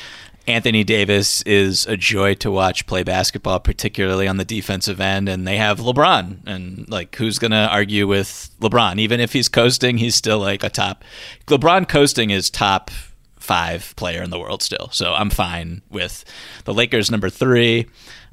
[0.48, 5.28] Anthony Davis is a joy to watch play basketball, particularly on the defensive end.
[5.28, 8.98] And they have LeBron, and like, who's gonna argue with LeBron?
[8.98, 11.04] Even if he's coasting, he's still like a top.
[11.46, 12.90] LeBron coasting is top
[13.36, 14.88] five player in the world still.
[14.90, 16.24] So I'm fine with
[16.64, 17.86] the Lakers number three.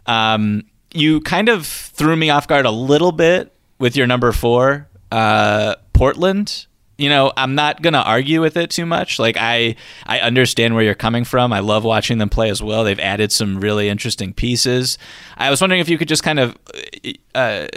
[0.06, 4.88] Um, you kind of threw me off guard a little bit with your number four,
[5.12, 6.66] uh, Portland.
[6.98, 9.20] You know, I'm not gonna argue with it too much.
[9.20, 11.52] Like I, I understand where you're coming from.
[11.52, 12.84] I love watching them play as well.
[12.84, 14.98] They've added some really interesting pieces.
[15.38, 16.58] I was wondering if you could just kind of
[17.34, 17.68] uh,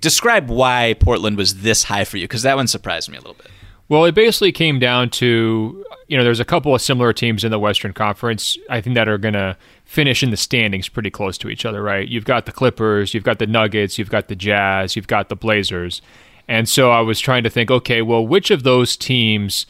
[0.00, 3.34] describe why Portland was this high for you, because that one surprised me a little
[3.34, 3.50] bit.
[3.88, 7.50] Well, it basically came down to you know there's a couple of similar teams in
[7.50, 8.58] the Western Conference.
[8.68, 11.82] I think that are going to finish in the standings pretty close to each other,
[11.82, 12.06] right?
[12.06, 15.36] You've got the Clippers, you've got the Nuggets, you've got the Jazz, you've got the
[15.36, 16.02] Blazers,
[16.48, 19.66] and so I was trying to think, okay, well, which of those teams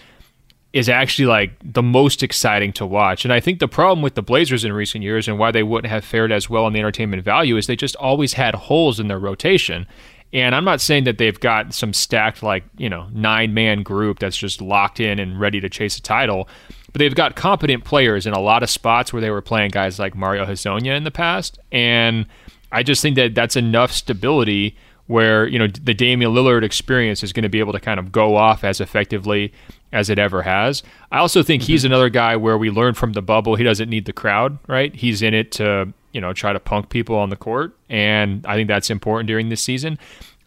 [0.73, 3.25] is actually like the most exciting to watch.
[3.25, 5.91] And I think the problem with the Blazers in recent years and why they wouldn't
[5.91, 9.09] have fared as well in the entertainment value is they just always had holes in
[9.09, 9.87] their rotation.
[10.33, 14.19] And I'm not saying that they've got some stacked, like, you know, nine man group
[14.19, 16.49] that's just locked in and ready to chase a title,
[16.93, 19.99] but they've got competent players in a lot of spots where they were playing guys
[19.99, 21.59] like Mario Hezonja in the past.
[21.73, 22.27] And
[22.71, 24.77] I just think that that's enough stability
[25.09, 28.13] where, you know, the Damian Lillard experience is going to be able to kind of
[28.13, 29.53] go off as effectively
[29.93, 30.83] as it ever has.
[31.11, 31.93] I also think he's mm-hmm.
[31.93, 34.95] another guy where we learned from the bubble he doesn't need the crowd, right?
[34.95, 38.55] He's in it to, you know, try to punk people on the court, and I
[38.55, 39.99] think that's important during this season.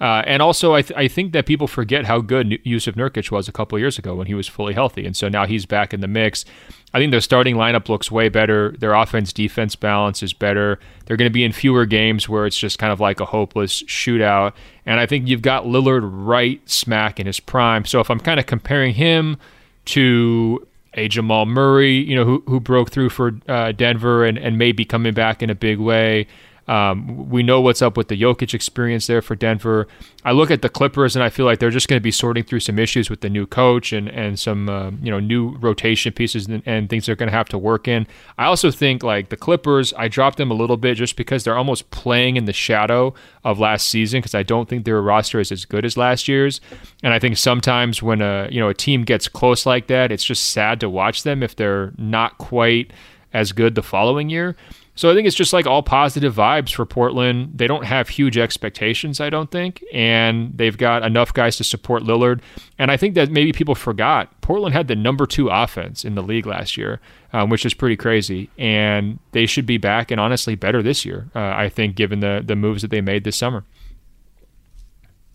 [0.02, 3.48] Uh, and also, I, th- I think that people forget how good Jusuf Nurkic was
[3.48, 5.06] a couple years ago when he was fully healthy.
[5.06, 6.44] And so now he's back in the mix.
[6.92, 8.76] I think their starting lineup looks way better.
[8.80, 10.80] Their offense defense balance is better.
[11.06, 13.84] They're going to be in fewer games where it's just kind of like a hopeless
[13.84, 14.54] shootout.
[14.88, 17.86] And I think you've got Lillard right smack in his prime.
[17.86, 19.38] So if I'm kind of comparing him
[19.86, 24.58] to a Jamal Murray, you know, who who broke through for uh, Denver and, and
[24.58, 26.28] may be coming back in a big way,
[26.72, 29.90] um, we know what's up with the Jokic experience there for Denver.
[30.24, 32.46] I look at the Clippers and I feel like they're just going to be sorting
[32.46, 36.14] through some issues with the new coach and and some uh, you know new rotation
[36.14, 38.08] pieces and, and things they're going to have to work in.
[38.38, 41.58] I also think like the Clippers, I dropped them a little bit just because they're
[41.58, 45.52] almost playing in the shadow of last season because I don't think their roster is
[45.52, 46.62] as good as last year's.
[47.04, 50.24] And I think sometimes when a you know a team gets close like that, it's
[50.24, 52.94] just sad to watch them if they're not quite
[53.34, 54.56] as good the following year.
[54.94, 57.54] So I think it's just like all positive vibes for Portland.
[57.56, 62.04] They don't have huge expectations, I don't think, and they've got enough guys to support
[62.04, 62.42] Lillard.
[62.78, 66.22] And I think that maybe people forgot Portland had the number two offense in the
[66.22, 67.00] league last year,
[67.32, 68.50] um, which is pretty crazy.
[68.58, 71.30] And they should be back and honestly better this year.
[71.34, 73.64] Uh, I think, given the the moves that they made this summer.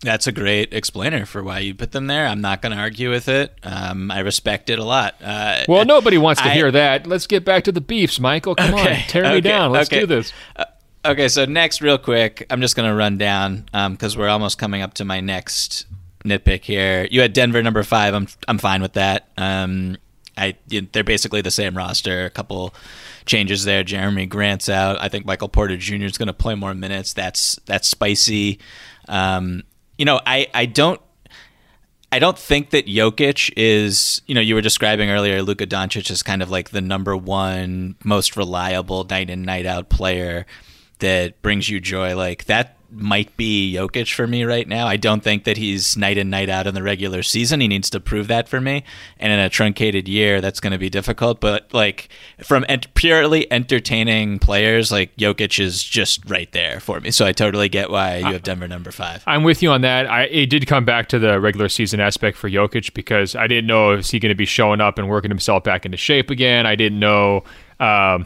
[0.01, 2.27] That's a great explainer for why you put them there.
[2.27, 3.57] I'm not going to argue with it.
[3.63, 5.15] Um, I respect it a lot.
[5.21, 7.07] Uh, well, nobody wants to I, hear that.
[7.07, 8.53] Let's get back to the beefs, Michael.
[8.53, 9.71] Come okay, on, tear okay, me down.
[9.71, 10.01] Let's okay.
[10.01, 10.33] do this.
[10.55, 10.65] Uh,
[11.03, 14.59] okay, so next, real quick, I'm just going to run down because um, we're almost
[14.59, 15.87] coming up to my next
[16.23, 17.07] nitpick here.
[17.09, 18.13] You had Denver number five.
[18.13, 19.29] I'm I'm fine with that.
[19.35, 19.97] Um,
[20.37, 22.25] I they're basically the same roster.
[22.25, 22.73] A couple
[23.25, 23.83] changes there.
[23.83, 25.01] Jerami Grant's out.
[25.01, 26.03] I think Michael Porter Jr.
[26.03, 27.13] is going to play more minutes.
[27.13, 28.59] That's that's spicy.
[29.07, 29.63] Um,
[29.97, 31.01] you know, I, I don't
[32.11, 36.23] I don't think that Jokic is, you know, you were describing earlier Luka Doncic is
[36.23, 40.45] kind of like the number one most reliable night in night out player
[40.99, 42.15] that brings you joy.
[42.15, 44.87] Like that might be Jokic for me right now.
[44.87, 47.59] I don't think that he's night in night out in the regular season.
[47.59, 48.83] He needs to prove that for me.
[49.19, 51.39] And in a truncated year, that's going to be difficult.
[51.39, 52.09] But like
[52.43, 57.11] from ent- purely entertaining players, like Jokic is just right there for me.
[57.11, 59.23] So I totally get why you have Denver number five.
[59.27, 60.09] I'm with you on that.
[60.09, 63.67] I it did come back to the regular season aspect for Jokic because I didn't
[63.67, 66.65] know is he going to be showing up and working himself back into shape again.
[66.65, 67.43] I didn't know.
[67.79, 68.25] Um,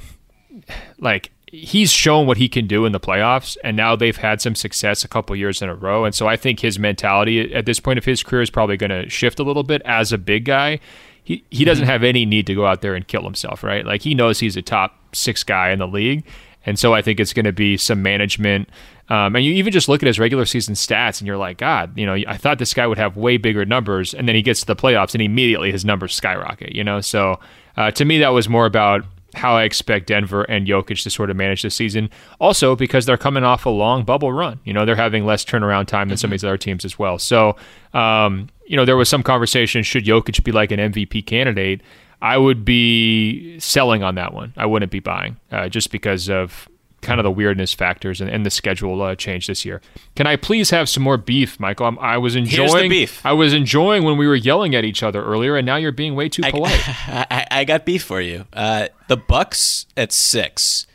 [0.99, 4.55] like he's shown what he can do in the playoffs, and now they've had some
[4.55, 6.05] success a couple years in a row.
[6.05, 8.89] And so I think his mentality at this point of his career is probably going
[8.89, 10.79] to shift a little bit as a big guy.
[11.23, 11.91] He, he doesn't mm-hmm.
[11.91, 13.85] have any need to go out there and kill himself, right?
[13.85, 16.25] Like he knows he's a top six guy in the league.
[16.65, 18.69] And so I think it's going to be some management.
[19.09, 21.97] Um, and you even just look at his regular season stats and you're like, God,
[21.97, 24.13] you know, I thought this guy would have way bigger numbers.
[24.13, 27.01] And then he gets to the playoffs and immediately his numbers skyrocket, you know?
[27.01, 27.39] So
[27.77, 29.03] uh, to me, that was more about
[29.33, 32.09] how I expect Denver and Jokic to sort of manage this season.
[32.39, 34.59] Also, because they're coming off a long bubble run.
[34.63, 37.17] You know, they're having less turnaround time than some of these other teams as well.
[37.17, 37.55] So,
[37.93, 41.81] um, you know, there was some conversation should Jokic be like an MVP candidate?
[42.21, 44.53] I would be selling on that one.
[44.55, 46.69] I wouldn't be buying uh, just because of
[47.01, 49.81] kind of the weirdness factors and, and the schedule uh, change this year.
[50.15, 51.87] Can I please have some more beef, Michael?
[51.87, 53.25] I'm, i was enjoying beef.
[53.25, 56.15] I was enjoying when we were yelling at each other earlier, and now you're being
[56.15, 56.81] way too polite.
[56.87, 58.45] I, I, I got beef for you.
[58.53, 60.87] Uh, the Bucks at six.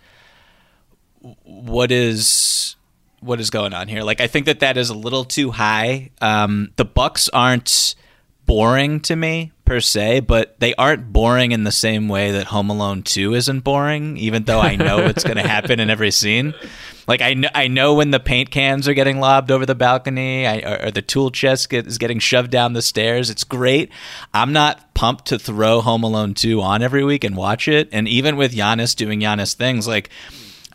[1.43, 2.77] What is
[3.21, 4.03] what is going on here?
[4.03, 6.11] Like, I think that that is a little too high.
[6.21, 7.97] Um, the Bucks aren't
[8.47, 12.71] boring to me per se, but they aren't boring in the same way that Home
[12.71, 16.55] Alone 2 isn't boring, even though I know it's going to happen in every scene.
[17.07, 20.47] Like I know, I know when the paint cans are getting lobbed over the balcony,
[20.47, 23.29] I, or, or the tool chest get, is getting shoved down the stairs.
[23.29, 23.91] It's great.
[24.33, 27.89] I'm not pumped to throw Home Alone 2 on every week and watch it.
[27.93, 30.11] And even with Giannis doing Giannis things, like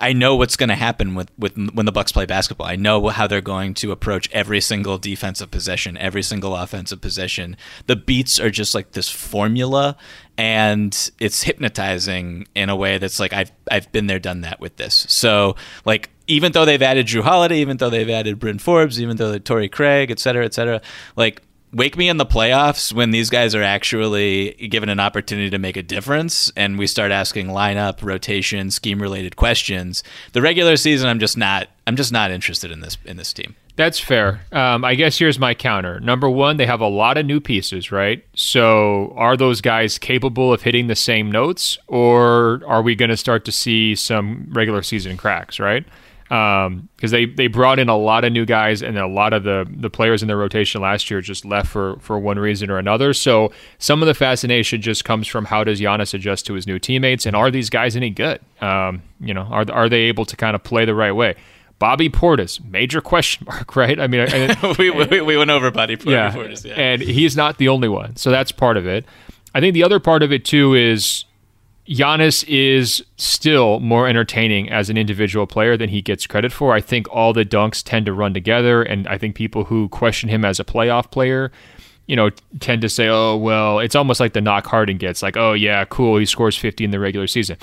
[0.02, 2.66] I know what's going to happen with, with when the Bucks play basketball.
[2.68, 7.56] I know how they're going to approach every single defensive possession, every single offensive possession.
[7.86, 9.96] The beats are just like this formula,
[10.38, 14.78] and it's hypnotizing in a way that's like I've I've been there, done that with
[14.78, 15.06] this.
[15.08, 19.18] So like even though they've added Jrue Holiday, even though they've added Bryn Forbes, even
[19.18, 20.82] though they're Torrey Craig, et cetera, et cetera,
[21.16, 25.60] like wake me in the playoffs when these guys are actually given an opportunity to
[25.60, 30.04] make a difference and we start asking lineup rotation scheme related questions.
[30.34, 33.56] The regular season i'm just not i'm just not interested in this in this team.
[33.78, 34.42] That's fair.
[34.52, 36.00] Um, i guess here's my counter.
[36.00, 38.24] Number one they have a lot of new pieces right?
[38.36, 43.18] So are those guys capable of hitting the same notes or are we going to
[43.18, 45.86] start to see some regular season cracks right
[46.32, 49.44] because um, they, they brought in a lot of new guys and a lot of
[49.44, 52.78] the, the players in their rotation last year just left for, for one reason or
[52.78, 53.14] another.
[53.14, 56.80] So some of the fascination just comes from how does Giannis adjust to his new
[56.80, 58.40] teammates and are these guys any good?
[58.62, 61.36] Um, you know, are, are they able to kind of play the right way?
[61.80, 64.00] Bobby Portis, major question mark, right?
[64.00, 67.36] I mean, I, we, we, we, went over Bobby Portis, yeah, Portis, yeah, and he's
[67.36, 69.04] not the only one, so that's part of it.
[69.54, 71.26] I think the other part of it too is
[71.88, 76.74] Giannis is still more entertaining as an individual player than he gets credit for.
[76.74, 80.30] I think all the dunks tend to run together, and I think people who question
[80.30, 81.52] him as a playoff player,
[82.06, 82.30] you know,
[82.60, 85.86] tend to say, "Oh, well, it's almost like the knock Harden gets, like, oh yeah,
[85.86, 87.58] cool, he scores 50 in the regular season."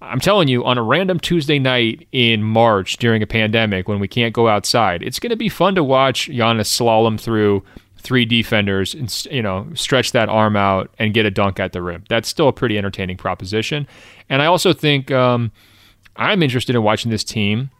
[0.00, 4.08] I'm telling you, on a random Tuesday night in March during a pandemic when we
[4.08, 7.62] can't go outside, it's going to be fun to watch Giannis slalom through
[8.04, 11.82] three defenders and you know stretch that arm out and get a dunk at the
[11.82, 12.04] rim.
[12.08, 13.88] That's still a pretty entertaining proposition.
[14.28, 15.50] And I also think um,
[16.16, 17.70] I'm interested in watching this team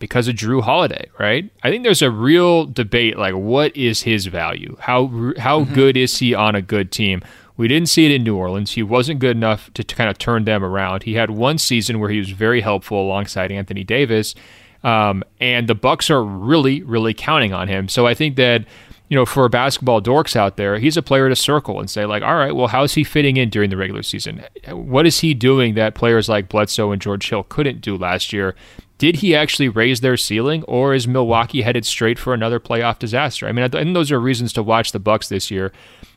[0.00, 1.48] because of Jrue Holiday, right?
[1.62, 4.76] I think there's a real debate like what is his value?
[4.80, 5.06] How
[5.38, 5.74] how mm-hmm.
[5.74, 7.22] good is he on a good team?
[7.56, 8.72] We didn't see it in New Orleans.
[8.72, 11.04] He wasn't good enough to, to kind of turn them around.
[11.04, 14.34] He had one season where he was very helpful alongside Anthony Davis.
[14.82, 17.88] Um, and the Bucks are really, really counting on him.
[17.88, 18.66] So I think that
[19.08, 22.22] you know, for basketball dorks out there, he's a player to circle and say, like,
[22.22, 24.44] all right, well, how's he fitting in during the regular season?
[24.70, 28.54] What is he doing that players like Bledsoe and George Hill couldn't do last year?
[28.96, 33.46] Did he actually raise their ceiling, or is Milwaukee headed straight for another playoff disaster?
[33.46, 35.72] I mean, think those are reasons to watch the Bucks this year.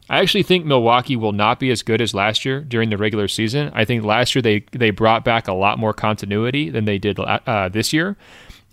[0.09, 3.27] I actually think Milwaukee will not be as good as last year during the regular
[3.27, 3.71] season.
[3.73, 7.19] I think last year they they brought back a lot more continuity than they did
[7.19, 8.15] uh, this year,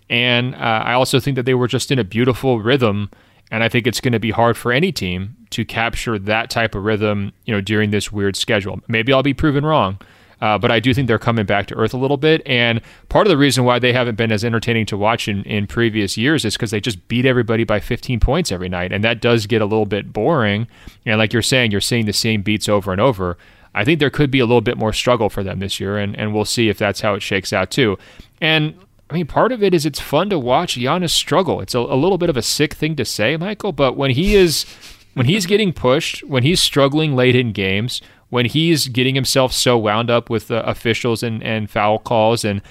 [0.09, 3.09] and uh, I also think that they were just in a beautiful rhythm
[3.51, 6.75] and I think it's going to be hard for any team to capture that type
[6.75, 8.79] of rhythm, you know, during this weird schedule.
[8.87, 9.99] Maybe I'll be proven wrong.
[10.41, 12.41] Uh, but I do think they're coming back to earth a little bit.
[12.45, 15.65] And part of the reason why they haven't been as entertaining to watch in, in
[15.65, 18.91] previous years is because they just beat everybody by 15 points every night.
[18.91, 20.67] And that does get a little bit boring.
[21.05, 23.37] And like you're saying, you're seeing the same beats over and over.
[23.73, 25.97] I think there could be a little bit more struggle for them this year.
[25.97, 27.97] And, and we'll see if that's how it shakes out, too.
[28.41, 28.75] And
[29.09, 31.61] I mean, part of it is it's fun to watch Giannis struggle.
[31.61, 34.35] It's a, a, little bit of a sick thing to say, Michael, but when he
[34.35, 34.65] is
[35.13, 39.77] when he's getting pushed, when he's struggling late in games, when he's getting himself so
[39.77, 42.61] wound up with uh, officials and, and foul calls and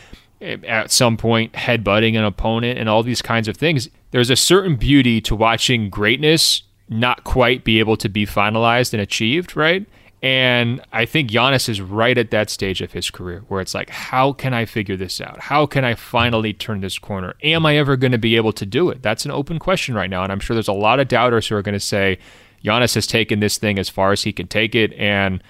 [0.40, 4.36] eh, at some point headbutting an opponent and all these kinds of things, there's a
[4.36, 9.86] certain beauty to watching greatness not quite be able to be finalized and achieved, right?
[10.24, 13.90] And I think Giannis is right at that stage of his career where it's like,
[13.90, 15.38] how can I figure this out?
[15.38, 17.34] How can I finally turn this corner?
[17.42, 19.02] Am I ever going to be able to do it?
[19.02, 20.22] That's an open question right now.
[20.22, 22.18] And I'm sure there's a lot of doubters who are going to say,
[22.64, 24.94] Giannis has taken this thing as far as he can take it.
[24.94, 25.42] And,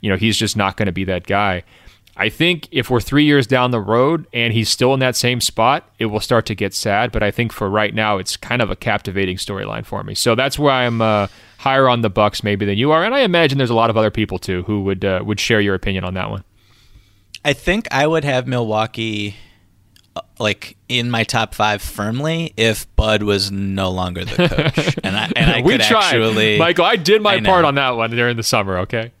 [0.00, 1.62] you know, he's just not going to be that guy.
[2.16, 5.42] I think if we're three years down the road and he's still in that same
[5.42, 7.12] spot, it will start to get sad.
[7.12, 10.14] But I think for right now, it's kind of a captivating storyline for me.
[10.14, 11.02] So that's where I'm.
[11.02, 11.26] Uh,
[11.62, 13.96] higher on the Bucks maybe than you are, and I imagine there's a lot of
[13.96, 16.42] other people too who would uh, would share your opinion on that one.
[17.44, 19.36] I think I would have Milwaukee
[20.16, 25.16] uh, like in my top five firmly if Bud was no longer the coach, and
[25.16, 26.14] I and I we could tried.
[26.16, 26.84] actually, Michael.
[26.84, 28.78] I did my I part on that one during the summer.
[28.78, 29.12] Okay.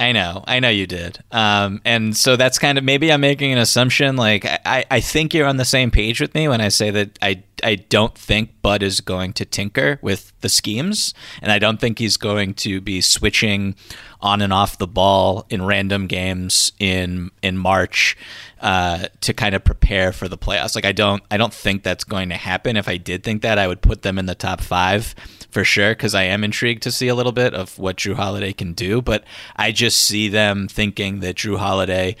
[0.00, 3.52] I know, I know you did, um, and so that's kind of maybe I'm making
[3.52, 4.16] an assumption.
[4.16, 7.18] Like I, I think you're on the same page with me when I say that
[7.20, 11.78] I, I don't think Bud is going to tinker with the schemes, and I don't
[11.78, 13.74] think he's going to be switching
[14.22, 18.16] on and off the ball in random games in in March
[18.62, 20.74] uh, to kind of prepare for the playoffs.
[20.74, 22.78] Like I don't, I don't think that's going to happen.
[22.78, 25.14] If I did think that, I would put them in the top five
[25.50, 28.52] for sure because I am intrigued to see a little bit of what Jrue Holiday
[28.52, 29.02] can do.
[29.02, 29.24] But
[29.56, 32.16] I just see them thinking that Jrue Holiday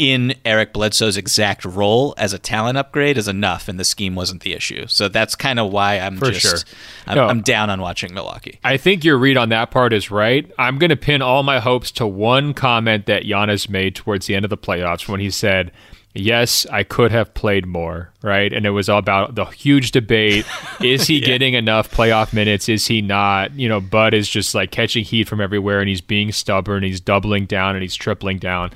[0.00, 4.42] in Eric Bledsoe's exact role as a talent upgrade is enough, and the scheme wasn't
[4.42, 4.86] the issue.
[4.86, 6.76] So that's kind of why I'm For just sure.
[7.06, 8.58] I'm, no, I'm, down on watching Milwaukee.
[8.64, 10.50] I think your read on that part is right.
[10.58, 14.34] I'm going to pin all my hopes to one comment that Giannis made towards the
[14.34, 15.70] end of the playoffs when he said
[16.14, 18.52] yes, I could have played more, right?
[18.52, 20.46] And it was all about the huge debate.
[20.80, 21.26] Is he yeah.
[21.26, 22.68] getting enough playoff minutes?
[22.68, 23.52] Is he not?
[23.54, 27.00] You know, Bud is just like catching heat from everywhere and he's being stubborn, he's
[27.00, 28.72] doubling down and he's tripling down.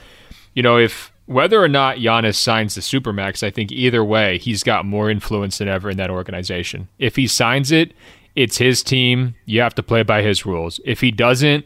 [0.55, 4.63] You know, if whether or not Giannis signs the Supermax, I think either way, he's
[4.63, 6.89] got more influence than ever in that organization.
[6.99, 7.95] If he signs it,
[8.37, 9.35] it's his team.
[9.47, 10.81] You have to play by his rules.
[10.85, 11.65] If he doesn't,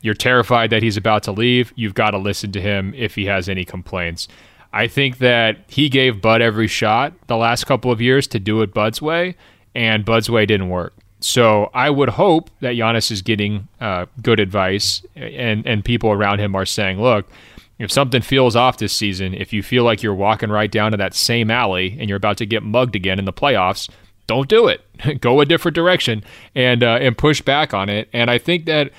[0.00, 1.72] you're terrified that he's about to leave.
[1.74, 4.28] You've got to listen to him if he has any complaints.
[4.72, 8.62] I think that he gave Bud every shot the last couple of years to do
[8.62, 9.36] it Bud's way,
[9.74, 10.94] and Bud's way didn't work.
[11.20, 16.40] So I would hope that Giannis is getting uh, good advice, and and people around
[16.40, 17.28] him are saying, look.
[17.80, 20.96] If something feels off this season, if you feel like you're walking right down to
[20.96, 23.88] that same alley and you're about to get mugged again in the playoffs,
[24.28, 24.84] don't do it.
[25.20, 26.22] Go a different direction
[26.54, 28.08] and uh, and push back on it.
[28.12, 28.92] And I think that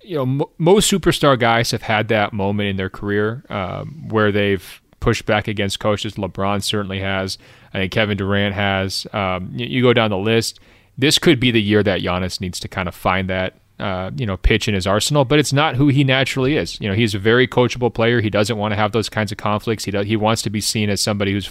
[0.00, 4.32] you know m- most superstar guys have had that moment in their career um, where
[4.32, 6.14] they've pushed back against coaches.
[6.14, 7.38] LeBron certainly has.
[7.72, 9.06] I think Kevin Durant has.
[9.12, 10.60] Um, you, you, go down the list.
[10.96, 14.26] This could be the year that Giannis needs to kind of find that uh, you
[14.26, 16.80] know pitch in his arsenal, but it's not who he naturally is.
[16.80, 18.20] You know, he's a very coachable player.
[18.20, 19.84] He doesn't want to have those kinds of conflicts.
[19.84, 21.50] He does, he wants to be seen as somebody who's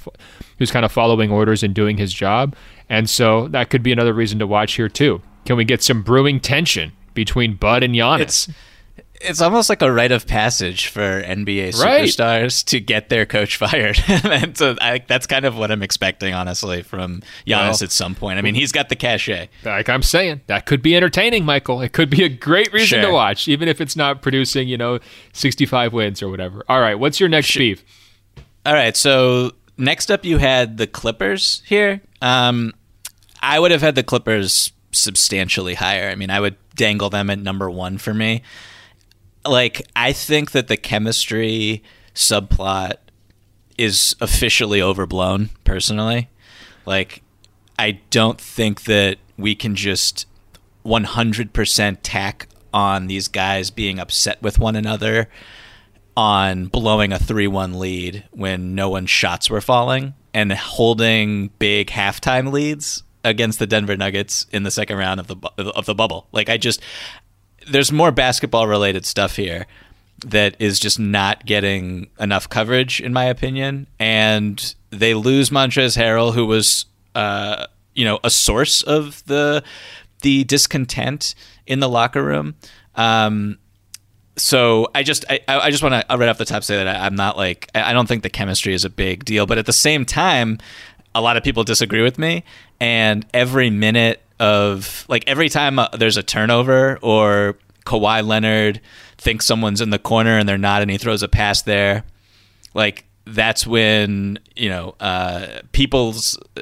[0.59, 2.55] who's kind of following orders and doing his job.
[2.89, 5.21] And so that could be another reason to watch here too.
[5.45, 8.21] Can we get some brewing tension between Bud and Giannis?
[8.21, 8.49] It's-
[9.21, 12.51] it's almost like a rite of passage for NBA superstars right.
[12.67, 13.99] to get their coach fired.
[14.07, 18.15] and so I, that's kind of what I'm expecting, honestly, from Giannis well, at some
[18.15, 18.39] point.
[18.39, 19.49] I mean, he's got the cachet.
[19.63, 21.81] Like I'm saying, that could be entertaining, Michael.
[21.81, 23.09] It could be a great reason sure.
[23.09, 24.99] to watch, even if it's not producing, you know,
[25.33, 26.63] 65 wins or whatever.
[26.69, 27.61] All right, what's your next sure.
[27.61, 27.83] beef?
[28.65, 32.01] All right, so next up, you had the Clippers here.
[32.21, 32.73] Um,
[33.41, 36.09] I would have had the Clippers substantially higher.
[36.09, 38.43] I mean, I would dangle them at number one for me
[39.49, 41.83] like I think that the chemistry
[42.13, 42.95] subplot
[43.77, 46.29] is officially overblown personally.
[46.85, 47.21] Like
[47.77, 50.25] I don't think that we can just
[50.85, 55.29] 100% tack on these guys being upset with one another
[56.15, 62.51] on blowing a 3-1 lead when no one's shots were falling and holding big halftime
[62.51, 66.27] leads against the Denver Nuggets in the second round of the of the bubble.
[66.31, 66.81] Like I just
[67.69, 69.67] there's more basketball related stuff here
[70.25, 73.87] that is just not getting enough coverage, in my opinion.
[73.99, 79.63] And they lose Montrezl Harrell, who was, uh, you know, a source of the
[80.21, 81.35] the discontent
[81.67, 82.55] in the locker room.
[82.95, 83.59] Um,
[84.37, 87.05] so I just I, I just want to right off the top say that I,
[87.05, 89.73] am not like I don't think the chemistry is a big deal, but at the
[89.73, 90.59] same time,
[91.13, 92.43] a lot of people disagree with me,
[92.79, 98.81] and every minute of like every time uh, there's a turnover or Kawhi Leonard
[99.17, 102.03] thinks someone's in the corner and they're not, and he throws a pass there,
[102.73, 106.61] like that's when you know uh, people's uh,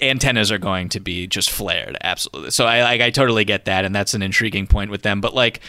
[0.00, 1.96] antennas are going to be just flared.
[2.02, 2.50] Absolutely.
[2.50, 5.20] So I like I totally get that, and that's an intriguing point with them.
[5.20, 5.60] But like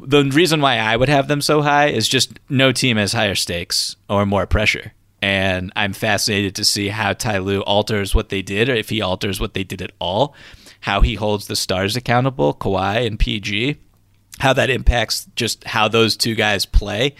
[0.00, 3.34] the reason why I would have them so high is just no team has higher
[3.34, 4.92] stakes or more pressure.
[5.22, 9.00] And I'm fascinated to see how Ty Lue alters what they did, or if he
[9.00, 10.34] alters what they did at all
[10.80, 13.78] how he holds the stars accountable, Kawhi and PG,
[14.38, 17.14] how that impacts just how those two guys play.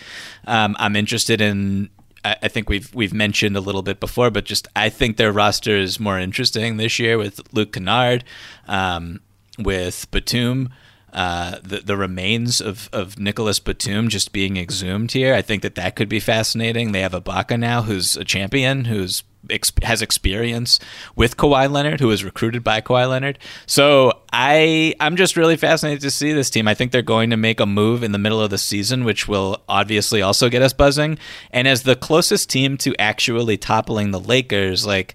[0.47, 1.91] Um, I'm interested in.
[2.25, 5.77] I think we've we've mentioned a little bit before, but just I think their roster
[5.77, 8.25] is more interesting this year with Luke Kennard,
[8.67, 9.21] um,
[9.59, 10.71] with Batum.
[11.13, 15.35] Uh, the the remains of, of Nicolas Batum just being exhumed here.
[15.35, 16.91] I think that that could be fascinating.
[16.91, 20.79] They have Ibaka now, who's a champion, who's ex- has experience
[21.15, 23.39] with Kawhi Leonard, who was recruited by Kawhi Leonard.
[23.67, 26.69] So I I'm just really fascinated to see this team.
[26.69, 29.29] I think they're going to make a move in the middle of the season, which
[29.29, 31.19] will obviously also get us buzzing.
[31.51, 35.15] And as the closest team to actually toppling the Lakers, like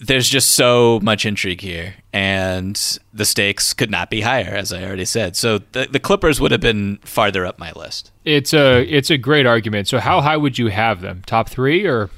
[0.00, 4.84] there's just so much intrigue here, and the stakes could not be higher, as I
[4.84, 5.34] already said.
[5.34, 8.12] So the, the Clippers would have been farther up my list.
[8.24, 9.88] It's a it's a great argument.
[9.88, 11.22] So how high would you have them?
[11.26, 12.10] Top three or?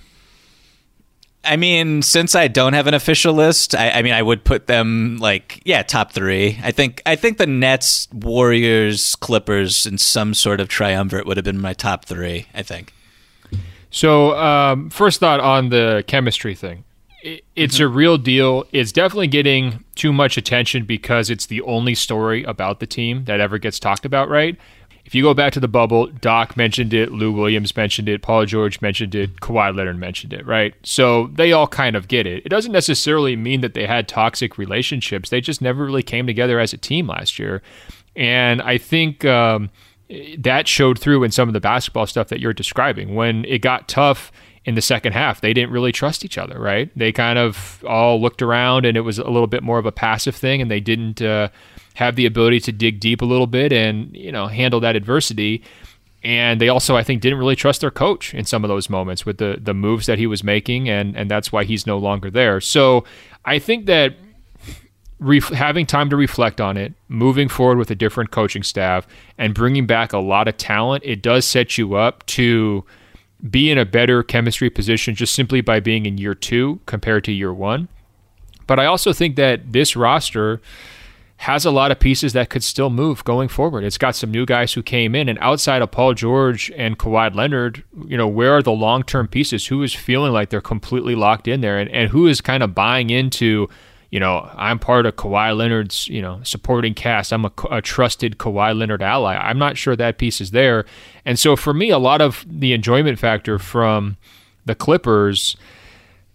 [1.42, 4.66] I mean, since I don't have an official list, I, I, mean, I would put
[4.66, 6.58] them like, yeah, top three.
[6.62, 11.44] I think, I think the Nets, Warriors, Clippers, and some sort of triumvirate would have
[11.44, 12.46] been my top three.
[12.52, 12.92] I think.
[13.90, 16.84] So, um, first thought on the chemistry thing.
[17.22, 17.84] it's mm-hmm.
[17.84, 18.64] a real deal.
[18.72, 23.40] It's definitely getting too much attention because it's the only story about the team that
[23.40, 24.56] ever gets talked about, right?
[25.10, 28.46] If you go back to the bubble, Doc mentioned it, Lou Williams mentioned it, Paul
[28.46, 30.72] George mentioned it, Kawhi Leonard mentioned it, right?
[30.84, 32.46] So they all kind of get it.
[32.46, 35.28] It doesn't necessarily mean that they had toxic relationships.
[35.28, 37.60] They just never really came together as a team last year.
[38.14, 39.70] And I think um,
[40.38, 43.16] that showed through in some of the basketball stuff that you're describing.
[43.16, 44.30] When it got tough
[44.64, 46.88] in the second half, they didn't really trust each other, right?
[46.96, 49.92] They kind of all looked around and it was a little bit more of a
[49.92, 51.20] passive thing and they didn't.
[51.20, 51.48] Uh,
[52.00, 55.62] have the ability to dig deep a little bit and you know handle that adversity.
[56.22, 59.24] And they also, I think, didn't really trust their coach in some of those moments
[59.24, 62.30] with the the moves that he was making, and and that's why he's no longer
[62.30, 62.60] there.
[62.60, 63.04] So
[63.44, 64.14] I think that
[65.18, 69.06] ref- having time to reflect on it, moving forward with a different coaching staff,
[69.38, 72.84] and bringing back a lot of talent, it does set you up to
[73.48, 77.32] be in a better chemistry position just simply by being in year two compared to
[77.32, 77.88] year one.
[78.66, 80.60] But I also think that this roster
[81.40, 83.82] has a lot of pieces that could still move going forward.
[83.82, 87.34] It's got some new guys who came in, and outside of Paul George and Kawhi
[87.34, 89.68] Leonard, you know, where are the long term pieces?
[89.68, 92.74] Who is feeling like they're completely locked in there, and, and who is kind of
[92.74, 93.70] buying into,
[94.10, 97.32] you know, I'm part of Kawhi Leonard's, you know, supporting cast.
[97.32, 99.34] I'm a, a, trusted Kawhi Leonard ally.
[99.34, 100.84] I'm not sure that piece is there.
[101.24, 104.18] And so for me, a lot of the enjoyment factor from
[104.66, 105.56] the Clippers,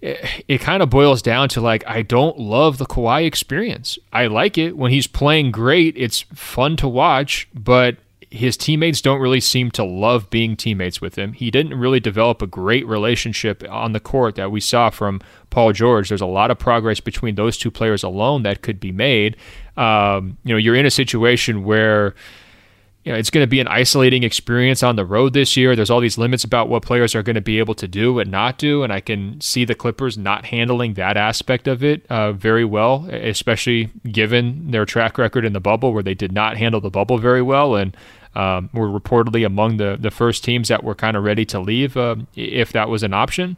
[0.06, 3.98] it, it kind of boils down to like, I don't love the Kawhi experience.
[4.14, 5.96] I like it when he's playing great.
[5.98, 7.98] It's fun to watch, but
[8.30, 11.34] his teammates don't really seem to love being teammates with him.
[11.34, 15.72] He didn't really develop a great relationship on the court that we saw from Paul
[15.72, 16.10] George.
[16.10, 19.38] There's a lot of progress between those two players alone that could be made.
[19.78, 22.14] Um, you know, you're in a situation where
[23.06, 25.76] you know, it's going to be an isolating experience on the road this year.
[25.76, 28.32] There's all these limits about what players are going to be able to do and
[28.32, 32.32] not do, and I can see the Clippers not handling that aspect of it uh,
[32.32, 36.82] very well, especially given their track record in the bubble, where they did not handle
[36.82, 37.96] the bubble very well, and
[38.34, 41.96] um, were reportedly among the the first teams that were kind of ready to leave
[41.96, 43.58] uh, if that was an option.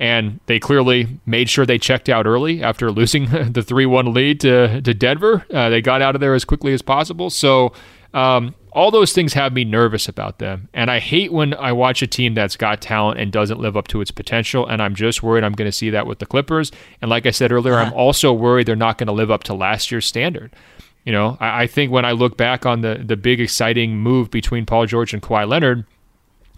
[0.00, 4.40] And they clearly made sure they checked out early after losing the 3 1 lead
[4.40, 5.46] to, to Denver.
[5.52, 7.30] Uh, they got out of there as quickly as possible.
[7.30, 7.72] So,
[8.14, 10.68] um, all those things have me nervous about them.
[10.72, 13.88] And I hate when I watch a team that's got talent and doesn't live up
[13.88, 14.68] to its potential.
[14.68, 16.70] And I'm just worried I'm going to see that with the Clippers.
[17.02, 17.90] And like I said earlier, uh-huh.
[17.90, 20.54] I'm also worried they're not going to live up to last year's standard.
[21.04, 24.30] You know, I, I, think when I look back on the the big exciting move
[24.30, 25.84] between Paul George and Kawhi Leonard,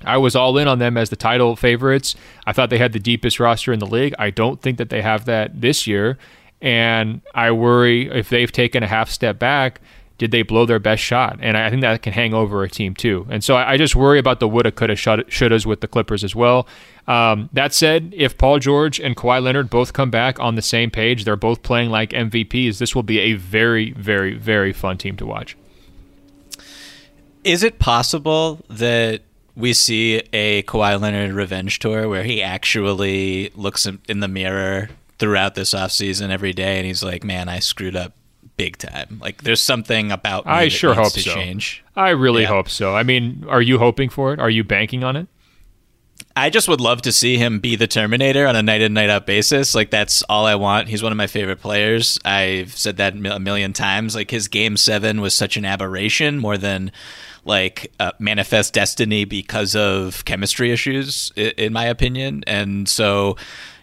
[0.05, 2.17] I was all in on them as the title favorites.
[2.47, 4.15] I thought they had the deepest roster in the league.
[4.19, 6.19] I don't think that they have that this year.
[6.61, 9.81] And I worry if they've taken a half step back,
[10.21, 11.39] did they blow their best shot?
[11.41, 13.27] And I think that can hang over a team too.
[13.31, 16.69] And so I just worry about the woulda, coulda, shouldas with the Clippers as well.
[17.09, 20.91] Um, that said, if Paul George and Kawhi Leonard both come back on the same
[20.91, 22.77] page, they're both playing like MVPs.
[22.77, 25.57] This will be a very, very, very fun team to watch.
[27.43, 29.23] Is it possible that
[29.57, 35.55] we see a Kawhi Leonard revenge tour where he actually looks in the mirror throughout
[35.55, 38.13] this offseason every day and he's like, man, I screwed up
[38.61, 39.19] big time.
[39.23, 41.33] Like there's something about I sure hope to so.
[41.33, 41.83] change.
[41.97, 42.49] I really yeah.
[42.49, 42.95] hope so.
[42.95, 44.39] I mean, are you hoping for it?
[44.39, 45.29] Are you banking on it?
[46.37, 49.09] I just would love to see him be the Terminator on a night in night
[49.09, 49.75] out basis.
[49.75, 50.89] Like that's all I want.
[50.89, 52.19] He's one of my favorite players.
[52.23, 54.15] I've said that a million times.
[54.15, 56.93] Like his game 7 was such an aberration more than
[57.47, 62.45] like uh, manifest destiny because of chemistry issues in my opinion.
[62.47, 63.37] And so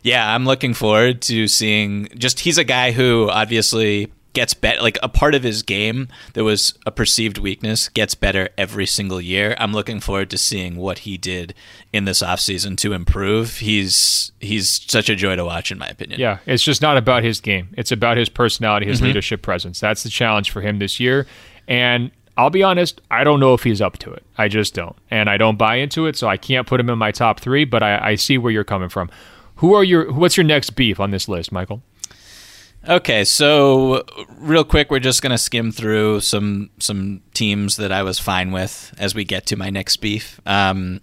[0.03, 4.79] yeah, I'm looking forward to seeing just he's a guy who obviously gets better.
[4.83, 9.19] Like a part of his game that was a perceived weakness gets better every single
[9.19, 9.55] year.
[9.57, 11.55] I'm looking forward to seeing what he did
[11.91, 13.57] in this offseason to improve.
[13.57, 16.19] He's he's such a joy to watch, in my opinion.
[16.19, 17.69] Yeah, it's just not about his game.
[17.75, 19.07] It's about his personality, his mm-hmm.
[19.07, 19.79] leadership presence.
[19.79, 21.25] That's the challenge for him this year.
[21.67, 24.23] And I'll be honest, I don't know if he's up to it.
[24.37, 24.95] I just don't.
[25.09, 27.65] And I don't buy into it, so I can't put him in my top three,
[27.65, 29.09] but I, I see where you're coming from.
[29.55, 31.81] Who are your what's your next beef on this list, Michael?
[32.87, 34.03] Okay, so
[34.37, 38.93] real quick, we're just gonna skim through some some teams that I was fine with
[38.97, 40.39] as we get to my next beef.
[40.45, 41.01] Um,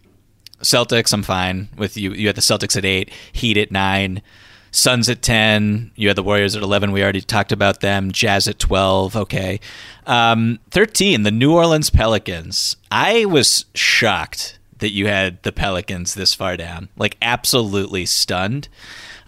[0.60, 2.12] Celtics, I'm fine with you.
[2.12, 4.22] You had the Celtics at eight, Heat at nine,
[4.70, 5.90] Suns at ten.
[5.94, 6.90] You had the Warriors at eleven.
[6.90, 8.12] We already talked about them.
[8.12, 9.14] Jazz at twelve.
[9.14, 9.60] Okay,
[10.06, 11.22] um, thirteen.
[11.22, 12.76] The New Orleans Pelicans.
[12.90, 16.88] I was shocked that you had the Pelicans this far down.
[16.96, 18.68] Like absolutely stunned.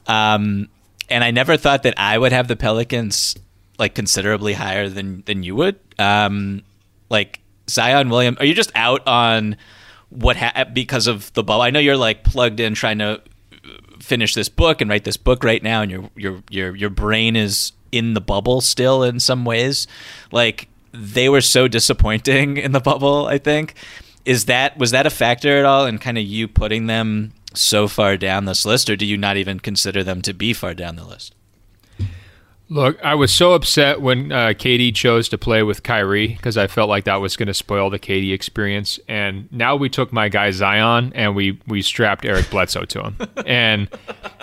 [0.06, 0.68] Um,
[1.08, 3.36] and I never thought that I would have the Pelicans
[3.78, 5.78] like considerably higher than than you would.
[5.98, 6.62] Um,
[7.08, 9.56] like Zion Williams, are you just out on
[10.10, 11.62] what ha- because of the bubble?
[11.62, 13.20] I know you're like plugged in trying to
[14.00, 17.36] finish this book and write this book right now, and your your your your brain
[17.36, 19.86] is in the bubble still in some ways.
[20.32, 23.26] Like they were so disappointing in the bubble.
[23.26, 23.74] I think
[24.24, 27.88] is that was that a factor at all in kind of you putting them so
[27.88, 30.96] far down this list, or do you not even consider them to be far down
[30.96, 31.34] the list?
[32.68, 36.66] Look, I was so upset when uh, KD chose to play with Kyrie because I
[36.66, 38.98] felt like that was going to spoil the KD experience.
[39.06, 43.16] And now we took my guy Zion and we we strapped Eric Bledsoe to him.
[43.46, 43.88] and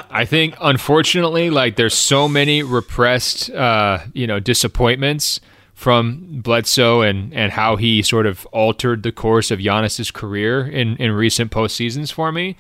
[0.10, 5.42] I think, unfortunately, like there's so many repressed, uh, you know, disappointments
[5.74, 10.96] from Bledsoe and, and how he sort of altered the course of Giannis's career in,
[10.96, 12.56] in recent postseasons for me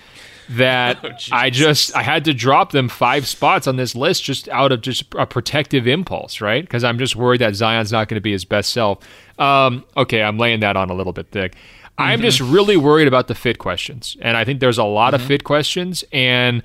[0.49, 4.49] that oh, I just I had to drop them five spots on this list just
[4.49, 6.63] out of just a protective impulse, right?
[6.63, 8.99] Because I'm just worried that Zion's not going to be his best self.
[9.39, 11.53] Um, okay, I'm laying that on a little bit thick.
[11.53, 12.01] Mm-hmm.
[12.01, 15.21] I'm just really worried about the fit questions, and I think there's a lot mm-hmm.
[15.21, 16.03] of fit questions.
[16.11, 16.63] And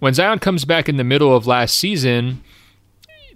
[0.00, 2.42] when Zion comes back in the middle of last season,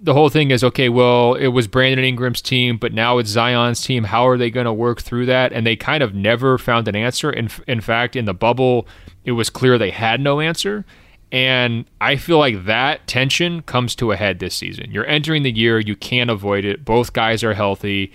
[0.01, 0.89] the whole thing is okay.
[0.89, 4.05] Well, it was Brandon Ingram's team, but now it's Zion's team.
[4.05, 5.53] How are they going to work through that?
[5.53, 7.31] And they kind of never found an answer.
[7.31, 8.87] In in fact, in the bubble,
[9.23, 10.85] it was clear they had no answer.
[11.31, 14.91] And I feel like that tension comes to a head this season.
[14.91, 16.83] You're entering the year, you can't avoid it.
[16.83, 18.11] Both guys are healthy.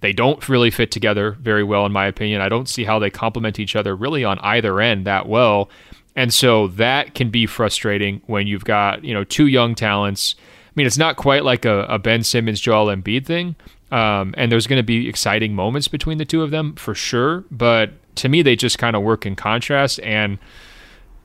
[0.00, 2.40] They don't really fit together very well, in my opinion.
[2.40, 5.70] I don't see how they complement each other really on either end that well.
[6.14, 10.36] And so that can be frustrating when you've got, you know, two young talents.
[10.72, 13.56] I mean, it's not quite like a, a Ben Simmons, Joel Embiid thing.
[13.90, 17.44] Um, and there's going to be exciting moments between the two of them for sure.
[17.50, 20.00] But to me, they just kind of work in contrast.
[20.00, 20.38] And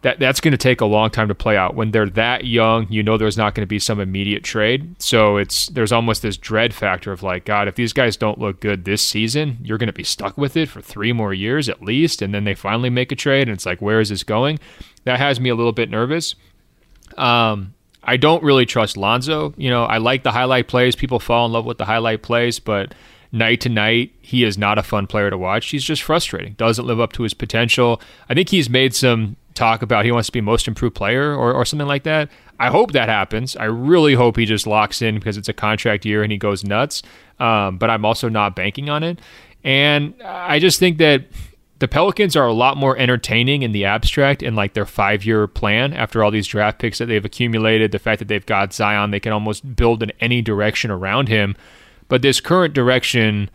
[0.01, 1.75] that that's going to take a long time to play out.
[1.75, 5.01] When they're that young, you know there's not going to be some immediate trade.
[5.01, 8.59] So it's there's almost this dread factor of like, God, if these guys don't look
[8.59, 11.81] good this season, you're going to be stuck with it for three more years at
[11.81, 14.59] least, and then they finally make a trade, and it's like, where is this going?
[15.05, 16.35] That has me a little bit nervous.
[17.17, 17.73] Um,
[18.07, 19.53] I don't really trust Lonzo.
[19.57, 20.95] You know, I like the highlight plays.
[20.95, 22.95] People fall in love with the highlight plays, but
[23.33, 25.69] night to night, he is not a fun player to watch.
[25.69, 26.53] He's just frustrating.
[26.53, 28.01] Doesn't live up to his potential.
[28.29, 31.53] I think he's made some talk about he wants to be most improved player or,
[31.53, 32.29] or something like that.
[32.59, 33.55] I hope that happens.
[33.55, 36.63] I really hope he just locks in because it's a contract year and he goes
[36.63, 37.03] nuts.
[37.39, 39.19] Um, but I'm also not banking on it.
[39.63, 41.25] And I just think that
[41.79, 45.47] the Pelicans are a lot more entertaining in the abstract and like their five year
[45.47, 47.91] plan after all these draft picks that they've accumulated.
[47.91, 51.55] The fact that they've got Zion, they can almost build in any direction around him.
[52.07, 53.49] But this current direction,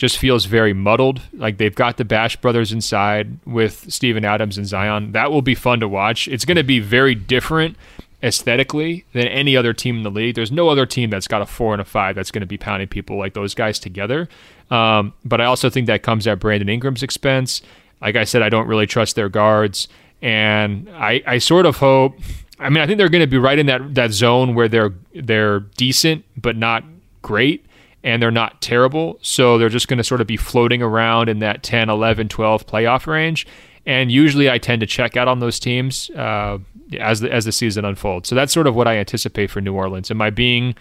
[0.00, 1.20] just feels very muddled.
[1.34, 5.12] Like they've got the Bash brothers inside with Steven Adams and Zion.
[5.12, 6.26] That will be fun to watch.
[6.26, 7.76] It's going to be very different
[8.22, 10.34] aesthetically than any other team in the league.
[10.34, 12.58] There's no other team that's got a four and a five that's going to be
[12.58, 14.28] pounding people like those guys together.
[14.70, 17.62] Um, but I also think that comes at Brandon Ingram's expense.
[18.00, 19.88] Like I said, I don't really trust their guards,
[20.22, 22.18] and I, I sort of hope.
[22.58, 24.92] I mean, I think they're going to be right in that that zone where they're
[25.14, 26.84] they're decent but not
[27.22, 27.66] great
[28.02, 29.18] and they're not terrible.
[29.22, 32.66] So they're just going to sort of be floating around in that 10, 11, 12
[32.66, 33.46] playoff range.
[33.86, 36.58] And usually I tend to check out on those teams uh,
[36.98, 38.28] as the as the season unfolds.
[38.28, 40.10] So that's sort of what I anticipate for New Orleans.
[40.10, 40.74] Am I being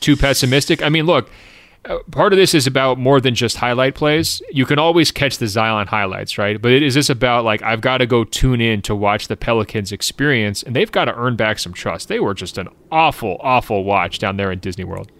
[0.00, 0.82] too pessimistic?
[0.82, 1.30] I mean, look,
[1.84, 4.42] uh, part of this is about more than just highlight plays.
[4.50, 6.60] You can always catch the Zion highlights, right?
[6.60, 9.92] But is this about like I've got to go tune in to watch the Pelicans
[9.92, 12.08] experience, and they've got to earn back some trust.
[12.08, 15.10] They were just an awful, awful watch down there in Disney World.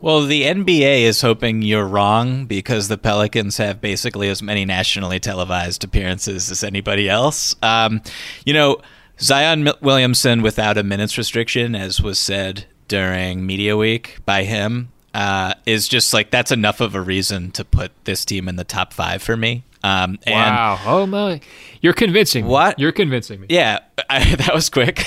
[0.00, 5.18] Well, the NBA is hoping you're wrong because the Pelicans have basically as many nationally
[5.18, 7.56] televised appearances as anybody else.
[7.62, 8.02] Um,
[8.44, 8.80] you know,
[9.20, 15.54] Zion Williamson without a minutes restriction, as was said during Media Week by him, uh,
[15.66, 18.92] is just like that's enough of a reason to put this team in the top
[18.92, 19.64] five for me.
[19.82, 20.78] Um, wow!
[20.86, 21.40] oh my,
[21.80, 22.44] you're convincing.
[22.44, 22.50] Me.
[22.50, 22.78] What?
[22.78, 23.48] You're convincing me.
[23.50, 23.80] Yeah,
[24.10, 25.04] I, that was quick.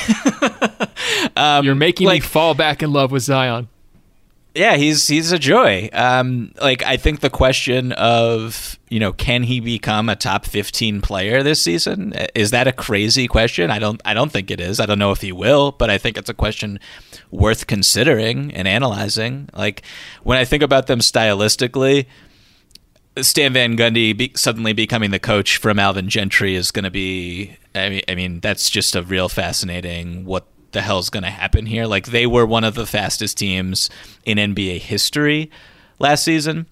[1.38, 3.70] um, you're making like, me fall back in love with Zion
[4.54, 5.89] yeah, he's he's a joy.
[5.93, 11.02] Um, like I think the question of you know can he become a top fifteen
[11.02, 13.72] player this season is that a crazy question?
[13.72, 14.80] I don't I don't think it is.
[14.80, 16.80] I don't know if he will, but I think it's a question
[17.30, 19.49] worth considering and analyzing.
[19.54, 19.84] Like
[20.24, 22.08] when I think about them stylistically.
[23.20, 27.58] Stan Van Gundy be, suddenly becoming the coach from Alvin Gentry is going to be.
[27.76, 31.65] I mean, I mean, that's just a real fascinating what the hell's going to happen
[31.65, 31.86] here.
[31.86, 33.89] Like they were one of the fastest teams
[34.26, 35.51] in NBA history
[35.99, 36.67] last season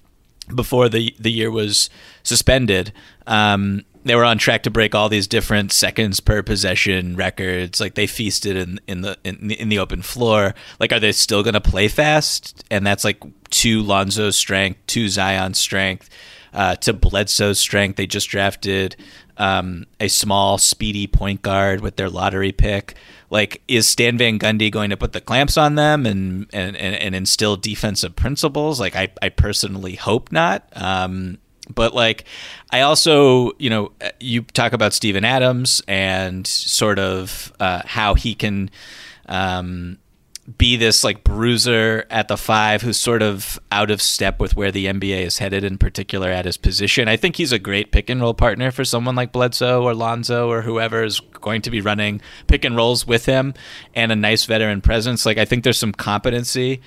[0.53, 1.89] before the the year was
[2.23, 2.91] suspended.
[3.27, 7.79] Um, they were on track to break all these different seconds per possession records.
[7.79, 10.55] Like they feasted in in the in, in the open floor.
[10.79, 12.63] Like are they still going to play fast?
[12.71, 16.09] And that's like to Lonzo's strength, to Zion's strength,
[16.53, 17.97] uh, to Bledsoe's strength.
[17.97, 18.95] They just drafted
[19.37, 22.95] um, a small, speedy point guard with their lottery pick.
[23.29, 26.95] Like, is Stan Van Gundy going to put the clamps on them and and, and,
[26.95, 28.79] and instill defensive principles?
[28.79, 30.67] Like, I, I personally hope not.
[30.73, 31.37] Um,
[31.73, 32.25] but like,
[32.71, 38.35] I also, you know, you talk about Steven Adams and sort of uh, how he
[38.35, 38.71] can.
[39.27, 39.99] Um,
[40.57, 44.71] be this like bruiser at the five who's sort of out of step with where
[44.71, 47.07] the NBA is headed, in particular at his position.
[47.07, 50.49] I think he's a great pick and roll partner for someone like Bledsoe or Lonzo
[50.49, 53.53] or whoever is going to be running pick and rolls with him
[53.93, 55.25] and a nice veteran presence.
[55.25, 56.81] Like, I think there's some competency.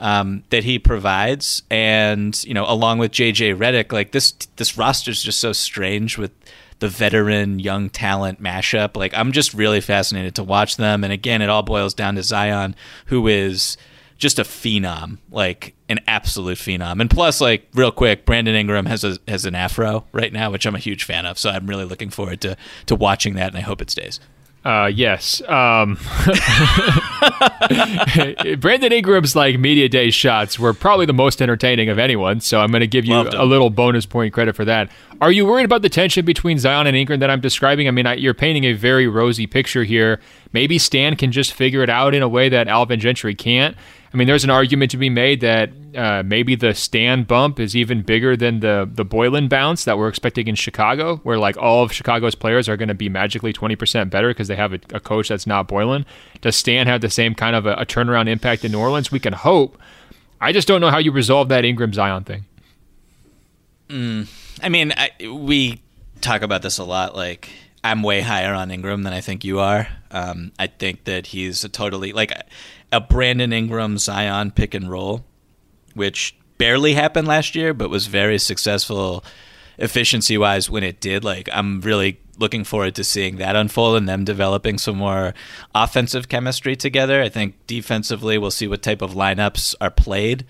[0.00, 5.10] Um, that he provides, and you know, along with JJ Redick, like this this roster
[5.10, 6.30] is just so strange with
[6.80, 8.96] the veteran young talent mashup.
[8.96, 11.04] Like I'm just really fascinated to watch them.
[11.04, 12.74] And again, it all boils down to Zion,
[13.06, 13.76] who is
[14.16, 17.00] just a phenom, like an absolute phenom.
[17.00, 20.66] And plus, like real quick, Brandon Ingram has a has an afro right now, which
[20.66, 21.38] I'm a huge fan of.
[21.38, 22.56] So I'm really looking forward to
[22.86, 24.20] to watching that, and I hope it stays.
[24.64, 25.40] Uh, yes.
[25.48, 25.94] Um,
[28.58, 32.70] Brandon Ingram's like media day shots were probably the most entertaining of anyone, so I'm
[32.70, 34.90] going to give you a little bonus point credit for that.
[35.20, 37.88] Are you worried about the tension between Zion and Ingram that I'm describing?
[37.88, 40.20] I mean, I, you're painting a very rosy picture here,
[40.52, 43.76] maybe Stan can just figure it out in a way that Alvin Gentry can't.
[44.12, 47.76] I mean, there's an argument to be made that uh, maybe the Stan bump is
[47.76, 51.82] even bigger than the the Boylen bounce that we're expecting in Chicago, where like all
[51.82, 55.00] of Chicago's players are going to be magically 20% better because they have a, a,
[55.00, 56.06] coach that's not Boylen.
[56.40, 59.12] Does Stan have the same kind of a, a turnaround impact in New Orleans?
[59.12, 59.78] We can hope.
[60.40, 62.44] I just don't know how you resolve that Ingram Zion thing.
[63.88, 64.28] Mm,
[64.62, 65.82] I mean, I, we
[66.20, 67.14] talk about this a lot.
[67.14, 67.50] Like,
[67.84, 69.88] I'm way higher on Ingram than I think you are.
[70.10, 72.32] Um, I think that he's a totally like
[72.92, 75.24] a Brandon Ingram Zion pick and roll,
[75.94, 79.24] which barely happened last year, but was very successful
[79.78, 81.24] efficiency wise when it did.
[81.24, 85.34] Like, I'm really looking forward to seeing that unfold and them developing some more
[85.74, 87.22] offensive chemistry together.
[87.22, 90.44] I think defensively, we'll see what type of lineups are played.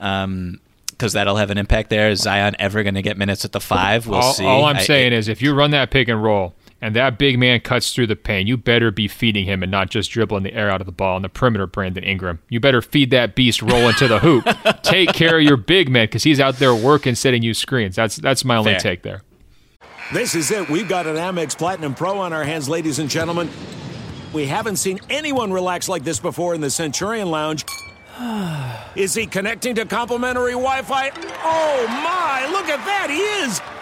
[0.00, 0.60] Um,
[0.90, 2.10] because that'll have an impact there.
[2.10, 4.06] Is Zion ever going to get minutes at the five?
[4.06, 4.44] We'll all, see.
[4.44, 7.38] All I'm I, saying is, if you run that pick and roll, and that big
[7.38, 10.52] man cuts through the paint, you better be feeding him and not just dribbling the
[10.52, 12.40] air out of the ball on the perimeter, Brandon Ingram.
[12.48, 14.44] You better feed that beast rolling to the hoop.
[14.82, 17.94] Take care of your big man because he's out there working, setting you screens.
[17.94, 18.80] That's that's my only Fair.
[18.80, 19.22] take there.
[20.12, 20.68] This is it.
[20.68, 23.48] We've got an Amex Platinum Pro on our hands, ladies and gentlemen.
[24.32, 27.64] We haven't seen anyone relax like this before in the Centurion Lounge.
[28.96, 31.10] is he connecting to complimentary Wi Fi?
[31.44, 33.08] Oh my, look at that!
[33.08, 33.81] He is!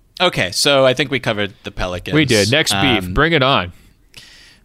[0.21, 2.13] Okay, so I think we covered the Pelicans.
[2.13, 2.51] We did.
[2.51, 3.03] Next beef.
[3.05, 3.73] Um, Bring it on.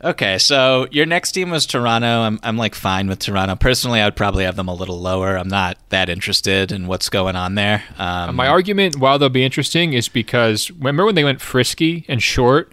[0.04, 2.06] Okay, so your next team was Toronto.
[2.06, 3.56] I'm, I'm like fine with Toronto.
[3.56, 5.36] Personally, I would probably have them a little lower.
[5.38, 7.82] I'm not that interested in what's going on there.
[7.96, 12.22] Um, My argument, while they'll be interesting, is because remember when they went frisky and
[12.22, 12.72] short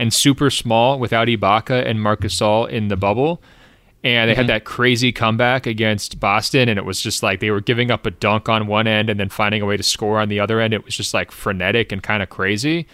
[0.00, 3.40] and super small without Ibaka and Marc Gasol in the bubble?
[4.04, 4.40] And they mm-hmm.
[4.42, 8.04] had that crazy comeback against Boston, and it was just like they were giving up
[8.04, 10.60] a dunk on one end and then finding a way to score on the other
[10.60, 10.74] end.
[10.74, 12.86] It was just like frenetic and kind of crazy.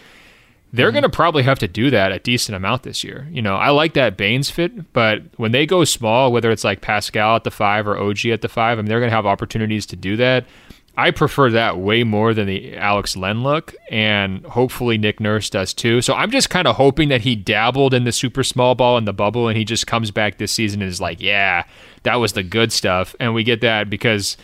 [0.71, 0.93] They're mm-hmm.
[0.93, 3.27] going to probably have to do that a decent amount this year.
[3.29, 6.79] You know, I like that Baynes fit, but when they go small, whether it's like
[6.79, 9.25] Pascal at the five or OG at the five, I mean, they're going to have
[9.25, 10.45] opportunities to do that.
[10.97, 15.73] I prefer that way more than the Alex Len look, and hopefully Nick Nurse does
[15.73, 16.01] too.
[16.01, 19.05] So I'm just kind of hoping that he dabbled in the super small ball in
[19.05, 21.63] the bubble, and he just comes back this season and is like, yeah,
[22.03, 24.37] that was the good stuff, and we get that because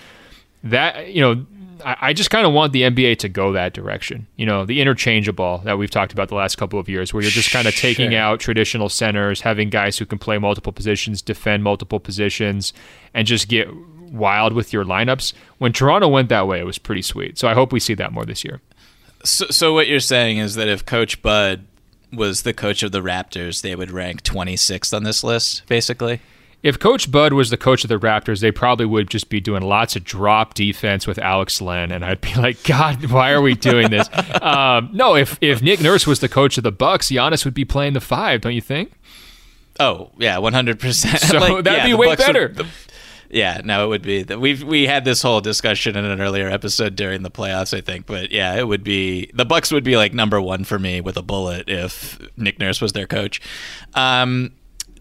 [0.64, 1.46] that you know.
[1.86, 4.26] I, just kind of want the NBA to go that direction.
[4.36, 7.30] You know, the interchangeable that we've talked about the last couple of years, where you're
[7.30, 8.20] just kind of taking sure.
[8.20, 12.74] out traditional centers, having guys who can play multiple positions, defend multiple positions,
[13.14, 13.70] and just get
[14.12, 15.34] wild with your lineups.
[15.58, 17.38] When Toronto went that way, it was pretty sweet.
[17.38, 18.62] So I hope we see that more this year.
[19.24, 21.66] So, so what you're saying is that if Coach Bud
[22.14, 26.22] was the coach of the Raptors, they would rank 26th on this list, basically.
[26.64, 29.62] If Coach Bud was the coach of the Raptors, they probably would just be doing
[29.62, 33.54] lots of drop defense with Alex Len, and I'd be like, God, why are we
[33.54, 34.10] doing this?
[34.42, 37.66] um, no, if if Nick Nurse was the coach of the Bucks, Giannis would be
[37.66, 38.92] playing the five, don't you think?
[39.80, 41.20] Oh yeah, one hundred percent.
[41.20, 42.48] So like, that'd yeah, be way Bucks better.
[42.48, 42.68] Would, the,
[43.30, 44.24] Yeah, no, it would be.
[44.24, 47.82] That we've we had this whole discussion in an earlier episode during the playoffs, I
[47.82, 48.06] think.
[48.06, 51.18] But yeah, it would be the Bucks would be like number one for me with
[51.18, 53.42] a bullet if Nick Nurse was their coach.
[53.94, 54.54] Um,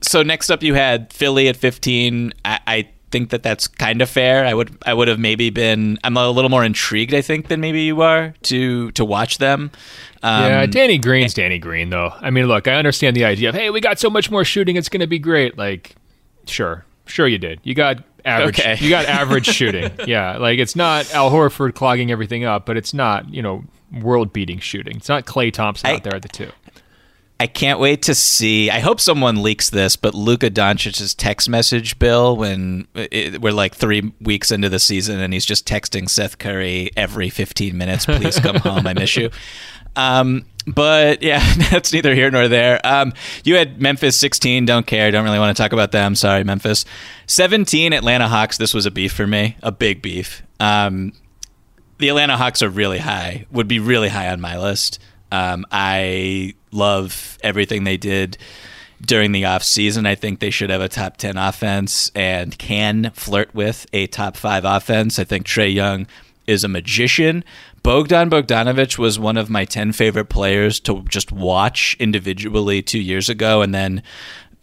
[0.03, 2.33] so next up, you had Philly at 15.
[2.45, 4.45] I, I think that that's kind of fair.
[4.45, 7.61] I would I would have maybe been I'm a little more intrigued I think than
[7.61, 9.71] maybe you are to to watch them.
[10.23, 12.13] Um, yeah, Danny Green's Danny Green though.
[12.21, 14.77] I mean, look, I understand the idea of hey, we got so much more shooting,
[14.77, 15.57] it's going to be great.
[15.57, 15.95] Like,
[16.47, 17.61] sure, sure you did.
[17.63, 18.61] You got average.
[18.61, 18.77] Okay.
[18.81, 19.93] you got average shooting.
[20.07, 23.65] Yeah, like it's not Al Horford clogging everything up, but it's not you know
[24.01, 24.97] world beating shooting.
[24.97, 26.51] It's not Klay Thompson I, out there at the two.
[27.39, 28.71] I can't wait to see.
[28.71, 33.75] I hope someone leaks this, but Luka Doncic's text message bill when it, we're like
[33.75, 38.41] three weeks into the season and he's just texting Seth Curry every 15 minutes, please
[38.41, 39.31] come home, I miss you.
[39.99, 42.81] Um, but yeah, that's neither here nor there.
[42.85, 43.13] Um,
[43.45, 46.15] you had Memphis 16, don't care, don't really want to talk about them.
[46.15, 46.85] Sorry, Memphis.
[47.27, 48.59] 17, Atlanta Hawks.
[48.59, 50.43] This was a beef for me, a big beef.
[50.59, 51.13] Um,
[51.99, 54.99] the Atlanta Hawks are really high, would be really high on my list.
[55.33, 58.39] Um, I love everything they did
[59.01, 60.07] during the off season.
[60.07, 64.37] I think they should have a top 10 offense and can flirt with a top
[64.37, 65.19] 5 offense.
[65.19, 66.07] I think Trae Young
[66.47, 67.45] is a magician.
[67.87, 73.29] Bogdan Bogdanovic was one of my 10 favorite players to just watch individually 2 years
[73.29, 74.03] ago and then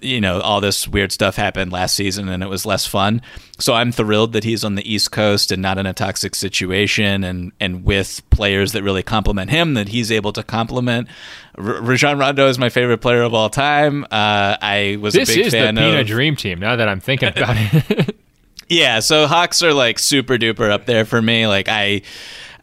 [0.02, 3.22] you know, all this weird stuff happened last season and it was less fun.
[3.60, 7.24] So I'm thrilled that he's on the East Coast and not in a toxic situation
[7.24, 11.08] and, and with players that really complement him, that he's able to complement.
[11.58, 14.04] R- Rajon Rondo is my favorite player of all time.
[14.04, 15.82] Uh, I was this a big fan of.
[15.82, 18.18] This is the Pina Dream Team now that I'm thinking about it.
[18.68, 21.48] yeah, so Hawks are like super duper up there for me.
[21.48, 22.02] Like, I,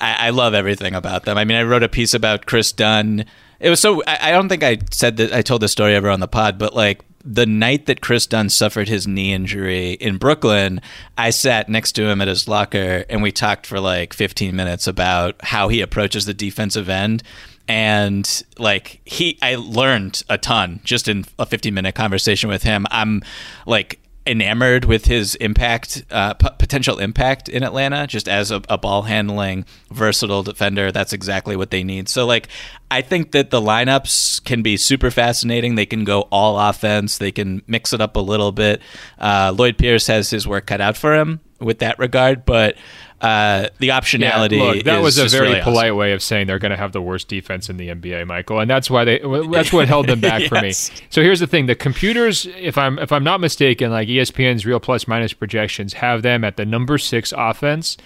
[0.01, 1.39] I, I love everything about them.
[1.39, 3.25] I mean, I wrote a piece about Kris Dunn.
[3.59, 6.11] It was so I, I don't think I said that I told this story ever
[6.11, 10.17] on the pod, but like the night that Kris Dunn suffered his knee injury in
[10.17, 10.81] Brooklyn,
[11.19, 14.87] I sat next to him at his locker and we talked for like 15 minutes
[14.87, 17.23] about how he approaches the defensive end.
[17.69, 22.87] And like he, I learned a ton just in a 15 minute conversation with him.
[22.91, 23.23] I'm
[23.67, 24.01] like
[24.31, 29.03] enamored with his impact, uh, p- potential impact in Atlanta, just as a, a, ball
[29.03, 30.93] handling, versatile defender.
[30.93, 32.09] That's exactly what they need.
[32.09, 32.47] So, like,
[32.93, 35.75] I think that the lineups can be super fascinating.
[35.75, 38.81] They can go all offense, they can mix it up a little bit.
[39.19, 42.77] Uh, Lloyd Pierce has his work cut out for him with that regard, but
[43.21, 44.57] uh, the optionality.
[44.57, 45.97] Yeah, look, that was a very really polite awesome.
[45.99, 48.71] way of saying they're going to have the worst defense in the NBA, Michael, and
[48.71, 49.19] that's why they.
[49.51, 50.49] That's what held them back yes.
[50.49, 50.73] for me.
[51.11, 54.81] So here's the thing: the computers, if I'm if I'm not mistaken, like ESPN's real
[54.81, 57.99] plus minus projections have them at the number six offense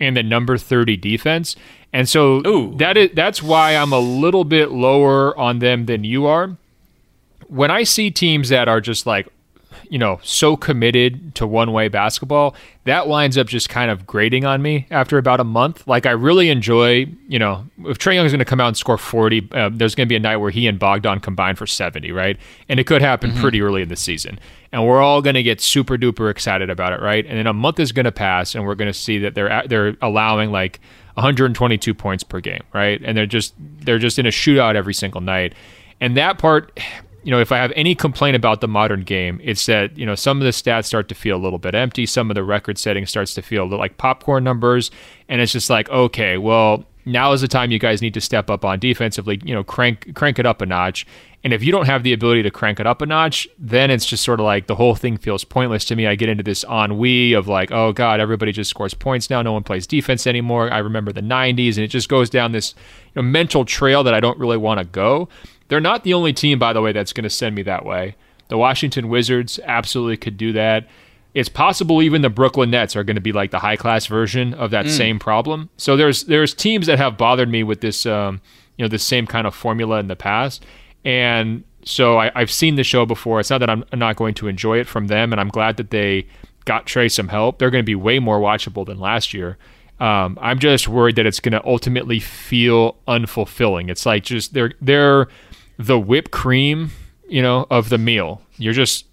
[0.00, 1.54] and the number thirty defense,
[1.92, 2.74] and so Ooh.
[2.78, 6.56] that is that's why I'm a little bit lower on them than you are.
[7.46, 9.28] When I see teams that are just like
[9.90, 14.44] you know, so committed to one way basketball, that winds up just kind of grating
[14.44, 15.86] on me after about a month.
[15.86, 18.76] Like, I really enjoy, you know, if Trae Young is going to come out and
[18.76, 21.66] score 40, uh, there's going to be a night where he and Bogdan combine for
[21.66, 22.36] 70, right?
[22.68, 23.40] And it could happen mm-hmm.
[23.40, 24.38] pretty early in the season.
[24.72, 27.24] And we're all going to get super duper excited about it, right?
[27.26, 29.62] And then a month is going to pass, and we're going to see that they're
[29.66, 30.80] they're allowing like
[31.14, 33.00] 122 points per game, right?
[33.02, 35.54] And they're just they're just in a shootout every single night.
[36.00, 36.78] And that part,
[37.26, 40.14] you know, if I have any complaint about the modern game, it's that, you know,
[40.14, 42.06] some of the stats start to feel a little bit empty.
[42.06, 44.92] Some of the record setting starts to feel like popcorn numbers.
[45.28, 48.48] And it's just like, okay, well, now is the time you guys need to step
[48.48, 51.04] up on defensively, you know, crank crank it up a notch.
[51.42, 54.06] And if you don't have the ability to crank it up a notch, then it's
[54.06, 56.06] just sort of like the whole thing feels pointless to me.
[56.06, 59.42] I get into this ennui of like, oh God, everybody just scores points now.
[59.42, 60.72] No one plays defense anymore.
[60.72, 62.74] I remember the 90s, and it just goes down this
[63.14, 65.28] you know, mental trail that I don't really want to go.
[65.68, 68.16] They're not the only team, by the way, that's going to send me that way.
[68.48, 70.86] The Washington Wizards absolutely could do that.
[71.34, 74.54] It's possible even the Brooklyn Nets are going to be like the high class version
[74.54, 74.90] of that mm.
[74.90, 75.68] same problem.
[75.76, 78.40] So there's there's teams that have bothered me with this um,
[78.76, 80.64] you know this same kind of formula in the past,
[81.04, 83.38] and so I, have seen the show before.
[83.38, 85.90] It's not that I'm not going to enjoy it from them, and I'm glad that
[85.90, 86.26] they
[86.64, 87.58] got Trae some help.
[87.58, 89.56] They're going to be way more watchable than last year.
[89.98, 93.90] Um, I'm just worried that it's going to ultimately feel unfulfilling.
[93.90, 95.28] It's like just they're they're
[95.78, 96.90] the whipped cream,
[97.28, 98.42] you know, of the meal.
[98.58, 99.06] You're just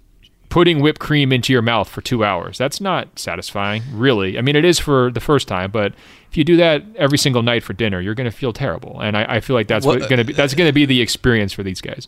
[0.49, 2.59] putting whipped cream into your mouth for two hours.
[2.59, 4.37] That's not satisfying, really.
[4.37, 5.93] I mean, it is for the first time, but
[6.29, 9.01] if you do that every single night for dinner, you're going to feel terrible.
[9.01, 10.33] And I, I feel like that's what, what going to be.
[10.33, 12.07] That's going to be the experience for these guys.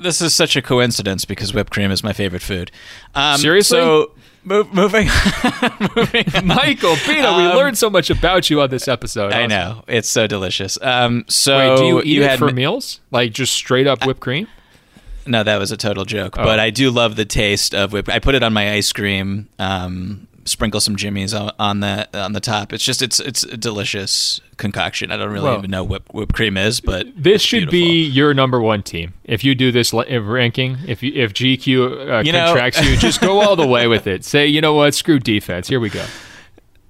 [0.00, 2.70] This is such a coincidence because whipped cream is my favorite food.
[3.14, 3.78] Um, Seriously.
[3.78, 4.12] So
[4.44, 5.08] Move, moving,
[5.96, 9.32] moving Michael Pina, um, we learned so much about you on this episode.
[9.32, 10.78] I know it's so delicious.
[10.80, 14.20] Um, so Wait, do you eat you it for meals, like just straight up whipped
[14.20, 14.46] cream?
[15.26, 16.38] No, that was a total joke.
[16.38, 16.44] Oh.
[16.44, 18.08] But I do love the taste of whipped.
[18.08, 19.48] I put it on my ice cream.
[19.58, 22.72] Um, sprinkle some jimmies on, on the on the top.
[22.72, 25.10] It's just it's it's a delicious concoction.
[25.12, 28.34] I don't really Well, even know what whipped cream is, but This should be your
[28.34, 29.14] number one team.
[29.24, 33.20] If you do this ranking, if you, if GQ uh, You know- contracts you, just
[33.20, 34.24] go all the way with it.
[34.28, 35.68] Say, you know what, screw defense.
[35.68, 36.04] Here we go.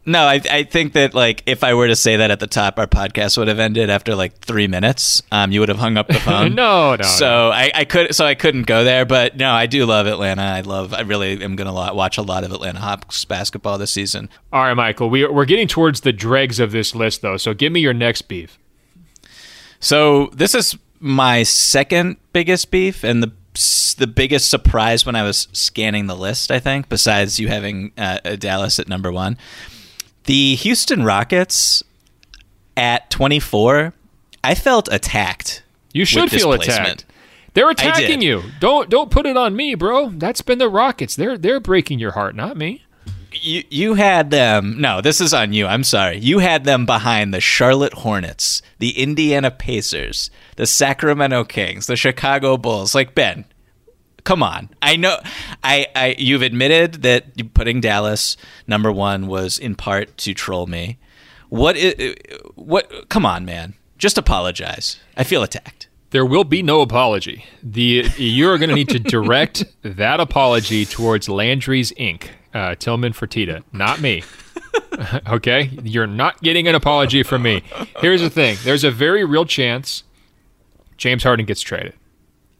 [0.09, 2.79] No, I, I think that like if I were to say that at the top,
[2.79, 5.23] our podcast would have ended after like three minutes.
[5.31, 6.55] Um, you would have hung up the phone.
[6.55, 9.05] No, no, So I, I could, so I couldn't go there.
[9.05, 10.43] But no, I do love Atlanta.
[10.43, 10.95] I love.
[10.95, 14.31] I really am gonna watch a lot of Atlanta Hawks basketball this season.
[14.53, 17.37] All right, Michael, we, we're getting towards the dregs of this list, though.
[17.37, 18.59] So give me your next beef.
[19.81, 23.33] So this is my second biggest beef and the
[23.99, 26.51] the biggest surprise when I was scanning the list.
[26.53, 29.37] I think besides you having uh, Dallas at number one,
[30.29, 31.83] the Houston Rockets
[32.77, 33.95] at twenty four.
[34.45, 35.63] I felt attacked.
[35.95, 37.07] You should feel attacked.
[37.55, 38.43] They're attacking you.
[38.61, 40.11] Don't don't put it on me, bro.
[40.11, 41.17] That's been the Rockets.
[41.17, 42.85] They're they're breaking your heart, not me.
[43.33, 44.79] You you had them.
[44.79, 45.67] No, this is on you.
[45.67, 46.19] I'm sorry.
[46.19, 52.59] You had them behind the Charlotte Hornets, the Indiana Pacers, the Sacramento Kings, the Chicago
[52.59, 52.95] Bulls.
[52.95, 53.47] Like Ben,
[54.29, 54.69] come on.
[54.83, 55.17] I know.
[55.65, 60.99] I, I you've admitted that putting Dallas number one was in part to troll me.
[61.49, 62.15] What i-
[62.55, 63.09] what?
[63.09, 63.75] Come on, man.
[63.97, 64.99] Just apologize.
[65.17, 65.89] I feel attacked.
[66.11, 67.45] There will be no apology.
[67.63, 72.29] The you're going to need to direct that apology towards Landry's Inc.
[72.55, 74.23] Uh, Tillman Fertitta, not me.
[75.29, 77.63] okay, you're not getting an apology from me.
[78.01, 80.05] Here's the thing: there's a very real chance
[80.99, 81.95] James Harden gets traded.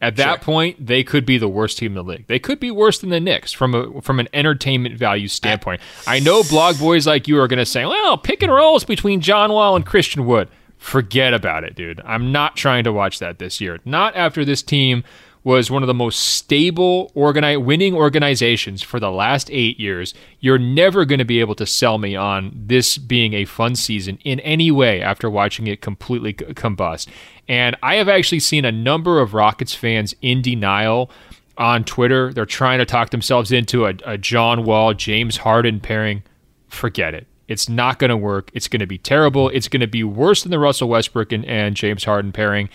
[0.01, 2.27] At that point, they could be the worst team in the league.
[2.27, 5.81] They could be worse than the Knicks from a from an entertainment value standpoint.
[6.07, 9.19] I know blog boys like you are going to say, "Well, pick and rolls between
[9.19, 10.47] John Wall and Christian Wood."
[10.77, 12.01] Forget about it, dude.
[12.05, 13.79] I'm not trying to watch that this year.
[13.83, 15.03] Not after this team
[15.43, 20.13] was one of the most stable organi- winning organizations for the last 8 years.
[20.39, 24.19] You're never going to be able to sell me on this being a fun season
[24.23, 27.07] in any way after watching it completely c- combust.
[27.47, 31.09] And I have actually seen a number of Rockets fans in denial
[31.57, 32.33] on Twitter.
[32.33, 36.23] They're trying to talk themselves into a, a John Wall, James Harden pairing.
[36.67, 37.27] Forget it.
[37.47, 38.51] It's not going to work.
[38.53, 39.49] It's going to be terrible.
[39.49, 42.69] It's going to be worse than the Russell Westbrook and, and James Harden pairing.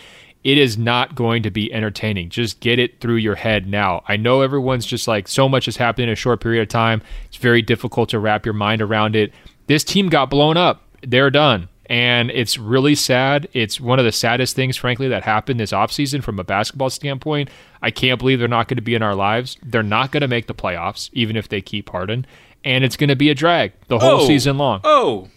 [0.45, 2.29] It is not going to be entertaining.
[2.29, 4.03] Just get it through your head now.
[4.07, 7.01] I know everyone's just like so much has happened in a short period of time.
[7.27, 9.33] It's very difficult to wrap your mind around it.
[9.67, 10.83] This team got blown up.
[11.03, 11.69] They're done.
[11.87, 13.47] And it's really sad.
[13.53, 17.51] It's one of the saddest things, frankly, that happened this offseason from a basketball standpoint.
[17.83, 19.59] I can't believe they're not going to be in our lives.
[19.63, 22.27] They're not going to make the playoffs, even if they keep Harden.
[22.65, 24.27] And it's going to be a drag the whole Oh.
[24.27, 24.81] season long.
[24.85, 25.29] Oh,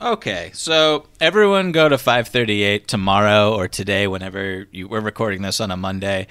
[0.00, 0.50] okay.
[0.54, 5.76] So everyone go to 538 tomorrow or today, whenever you, we're recording this on a
[5.76, 6.26] Monday.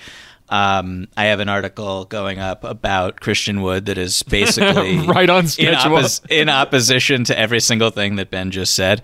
[0.47, 5.45] Um, I have an article going up about Christian Wood that is basically Right on
[5.45, 5.97] in, schedule.
[5.97, 9.01] oppos- in opposition to every single thing that Ben just said.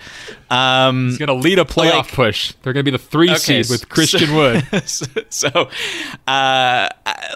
[0.51, 2.53] Um, He's going to lead a playoff like- push.
[2.61, 4.63] They're going to be the three Okay, seed with so- Christian Wood.
[5.33, 5.69] so,
[6.27, 6.89] uh,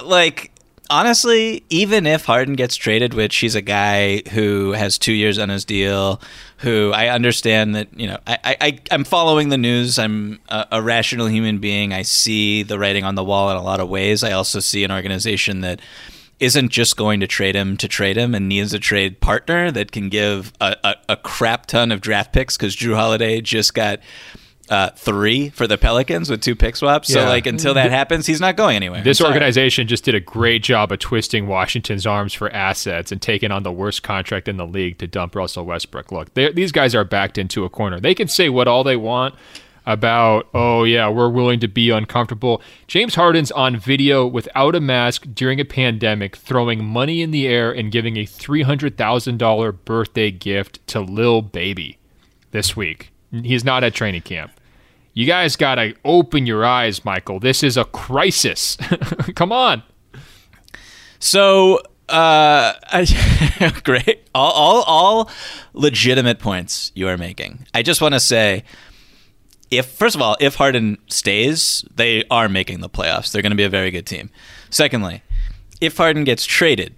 [0.04, 0.52] like
[0.92, 5.50] honestly, even if Harden gets traded, which he's a guy who has two years on
[5.50, 6.22] his deal,
[6.60, 10.00] who I understand that you know, I, I- I'm following the news.
[10.00, 11.94] I'm a, a rational human being.
[11.94, 14.24] I see the writing on the wall in a lot of ways.
[14.24, 15.80] I also see an organization that
[16.40, 19.92] isn't just going to trade him to trade him and needs a trade partner that
[19.94, 24.00] can give a, a, a crap ton of draft picks because Jrue Holiday just got
[24.70, 27.12] uh, three for the Pelicans with two pick swaps.
[27.12, 29.04] So like until that happens, he's not going anywhere.
[29.04, 33.52] This organization just did a great job of twisting Washington's arms for assets and taking
[33.52, 36.12] on the worst contract in the league to dump Russell Westbrook.
[36.12, 38.00] Look, these guys are backed into a corner.
[38.00, 39.36] They can say what all they want
[39.86, 42.62] about, oh, yeah, we're willing to be uncomfortable.
[42.88, 47.72] James Harden's on video without a mask during a pandemic, throwing money in the air
[47.72, 52.00] and giving a $300,000 birthday gift to Lil Baby
[52.52, 53.12] this week.
[53.44, 54.52] He's not at training camp.
[55.14, 57.40] You guys got to open your eyes, Michael.
[57.40, 58.78] This is a crisis.
[59.36, 59.84] Come on.
[61.20, 61.78] So
[62.10, 65.30] uh, I, great, all, all all
[65.74, 67.66] legitimate points you are making.
[67.74, 68.64] I just want to say.
[69.72, 73.32] If first of all, if Harden stays, they are making the playoffs.
[73.32, 74.30] They're going to be a very good team.
[74.70, 75.24] Secondly,
[75.82, 76.94] if Harden gets traded,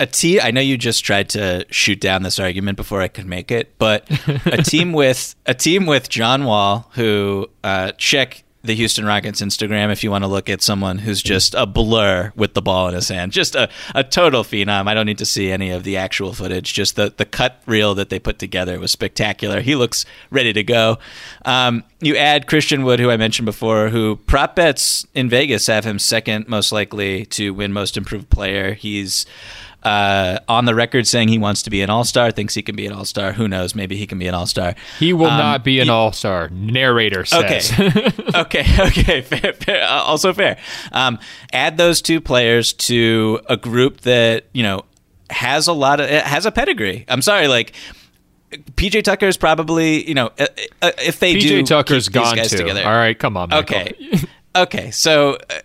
[0.00, 3.26] a team I know you just tried to shoot down this argument before I could
[3.26, 4.08] make it, but
[4.46, 9.90] a team with a team with John Wall, who uh, check the Houston Rockets Instagram
[9.92, 12.94] if you want to look at someone who's just a blur with the ball in
[12.94, 14.88] his hand, just a, a total phenom.
[14.88, 16.74] I don't need to see any of the actual footage.
[16.74, 19.60] Just the the cut reel that they put together was spectacular.
[19.60, 20.98] He looks ready to go.
[21.44, 25.84] Um, you add Christian Wood, who I mentioned before, who prop bets in Vegas have
[25.84, 28.74] him second most likely to win Most Improved Player.
[28.74, 29.24] He's
[29.82, 32.76] uh, on the record saying he wants to be an all star, thinks he can
[32.76, 33.32] be an all star.
[33.32, 33.74] Who knows?
[33.74, 34.74] Maybe he can be an all star.
[34.98, 36.48] He will um, not be an all star.
[36.50, 37.72] Narrator says.
[37.78, 39.22] Okay, okay, okay.
[39.22, 40.58] Fair, fair, uh, also fair.
[40.92, 41.18] Um,
[41.52, 44.84] add those two players to a group that you know
[45.30, 47.04] has a lot of has a pedigree.
[47.08, 47.72] I'm sorry, like
[48.50, 50.46] PJ Tucker is probably you know uh,
[50.82, 52.58] uh, if they PJ do Tucker's keep gone guys too.
[52.58, 52.84] together.
[52.84, 53.50] All right, come on.
[53.50, 53.76] Michael.
[53.76, 54.20] Okay,
[54.56, 54.90] okay.
[54.90, 55.60] So uh,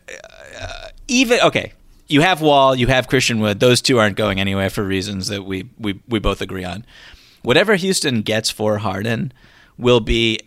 [0.60, 1.74] uh, even okay,
[2.14, 3.60] you have Wall, you have Christian Wood.
[3.60, 6.86] Those two aren't going anywhere for reasons that we we we both agree on.
[7.42, 9.34] Whatever Houston gets for Harden
[9.78, 10.40] will be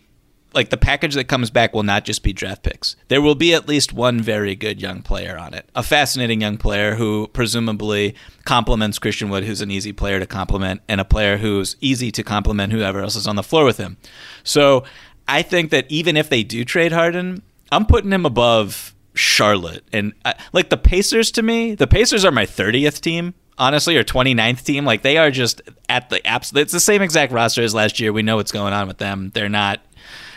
[0.55, 2.94] like the package that comes back will not just be draft picks.
[3.09, 5.68] There will be at least one very good young player on it.
[5.74, 8.14] A fascinating young player who presumably
[8.44, 12.22] complements Christian Wood, who's an easy player to complement, and a player who's easy to
[12.22, 13.98] complement whoever else is on the floor with him.
[14.44, 14.84] So
[15.28, 19.84] I think that even if they do trade Harden, I'm putting him above Charlotte.
[19.93, 24.05] And uh, like the Pacers to me, the Pacers are my 30th team honestly, or
[24.05, 24.84] 29th team.
[24.84, 26.62] Like they are just at the absolute.
[26.62, 28.12] It's the same exact roster as last year.
[28.12, 29.30] We know what's going on with them.
[29.34, 29.80] They're not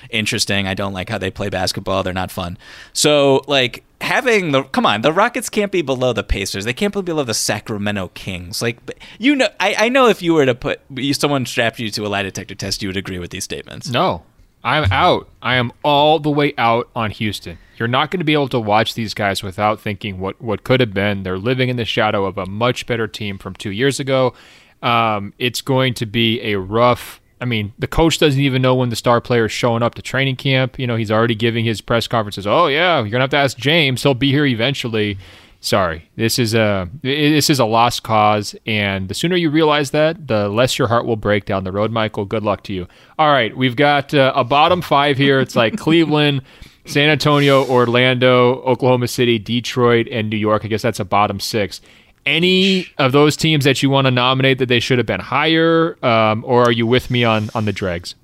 [0.10, 0.68] interesting.
[0.68, 2.03] I don't like how they play basketball.
[2.03, 2.57] They're not fun.
[2.93, 6.65] So like having the come on, the Rockets can't be below the Pacers.
[6.65, 8.61] They can't be below the Sacramento Kings.
[8.61, 8.80] Like
[9.18, 10.81] you know, I, I know if you were to put
[11.14, 13.89] someone strapped you to a lie detector test, you would agree with these statements.
[13.89, 14.23] No,
[14.64, 15.30] I'm out.
[15.41, 17.57] I am all the way out on Houston.
[17.77, 20.81] You're not going to be able to watch these guys without thinking what what could
[20.81, 21.23] have been.
[21.23, 24.34] They're living in the shadow of a much better team from two years ago.
[24.81, 28.90] Um, it's going to be a rough I mean, the coach doesn't even know when
[28.90, 30.77] the star player is showing up to training camp.
[30.77, 32.45] You know, he's already giving his press conferences.
[32.45, 34.03] Oh yeah, you're gonna have to ask James.
[34.03, 35.18] He'll be here eventually.
[35.61, 40.27] Sorry, this is a this is a lost cause, and the sooner you realize that,
[40.27, 41.91] the less your heart will break down the road.
[41.91, 42.88] Michael, good luck to you.
[43.18, 45.41] All right, we've got uh, a bottom five here.
[45.41, 46.44] It's like Cleveland,
[46.86, 50.64] San Antonio, Orlando, Oklahoma City, Detroit, and New York.
[50.64, 51.81] I guess that's a bottom six
[52.26, 55.98] any of those teams that you want to nominate that they should have been higher,
[56.06, 58.15] um, or are you with me on on the dregs?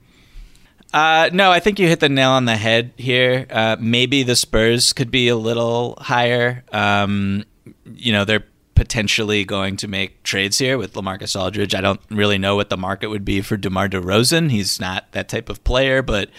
[0.96, 3.46] Uh, no, I think you hit the nail on the head here.
[3.50, 6.64] Uh, maybe the Spurs could be a little higher.
[6.72, 7.44] Um,
[7.84, 8.46] you know, they're
[8.76, 11.76] potentially going to make trades here with LaMarcus Aldridge.
[11.76, 14.52] I don't really know what the market would be for DeMar DeRozan.
[14.52, 16.30] He's not that type of player, but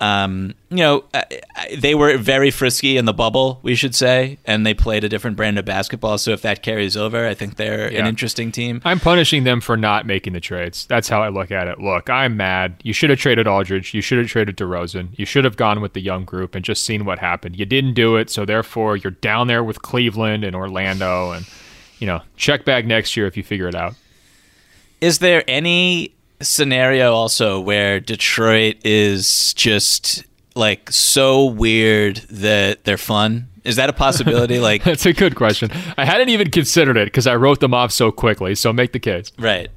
[0.00, 1.04] um, you know,
[1.76, 5.36] they were very frisky in the bubble, we should say, and they played a different
[5.36, 6.18] brand of basketball.
[6.18, 8.00] So if that carries over, I think they're yeah.
[8.00, 8.80] an interesting team.
[8.84, 10.86] I'm punishing them for not making the trades.
[10.86, 11.80] That's how I look at it.
[11.80, 12.76] Look, I'm mad.
[12.84, 13.92] You should have traded Aldridge.
[13.92, 15.08] You should have traded DeRozan.
[15.18, 17.58] You should have gone with the young group and just seen what happened.
[17.58, 21.44] You didn't do it, so therefore you're down there with Cleveland and Orlando, and
[21.98, 23.94] you know, check back next year if you figure it out.
[25.00, 30.24] Is there any scenario also where Detroit is just
[30.54, 33.48] like so weird that they're fun?
[33.64, 34.58] Is that a possibility?
[34.68, 35.70] Like that's a good question.
[35.96, 38.54] I hadn't even considered it because I wrote them off so quickly.
[38.54, 39.30] So make the case.
[39.38, 39.68] Right.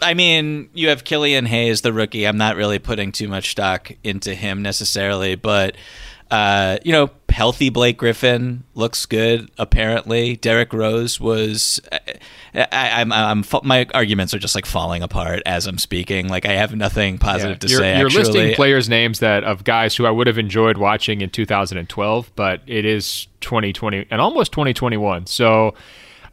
[0.00, 2.26] I mean, you have Killian Hayes, the rookie.
[2.26, 5.74] I'm not really putting too much stock into him necessarily, but
[6.30, 9.50] uh, you know, healthy Blake Griffin looks good.
[9.58, 11.80] Apparently, Derrick Rose was.
[12.54, 16.28] I, am I'm, I'm, my arguments are just like falling apart as I'm speaking.
[16.28, 17.58] Like I have nothing positive yeah.
[17.58, 17.98] to you're, say.
[17.98, 18.24] You're actually.
[18.24, 22.60] listing players' names that of guys who I would have enjoyed watching in 2012, but
[22.66, 25.26] it is 2020 and almost 2021.
[25.26, 25.74] So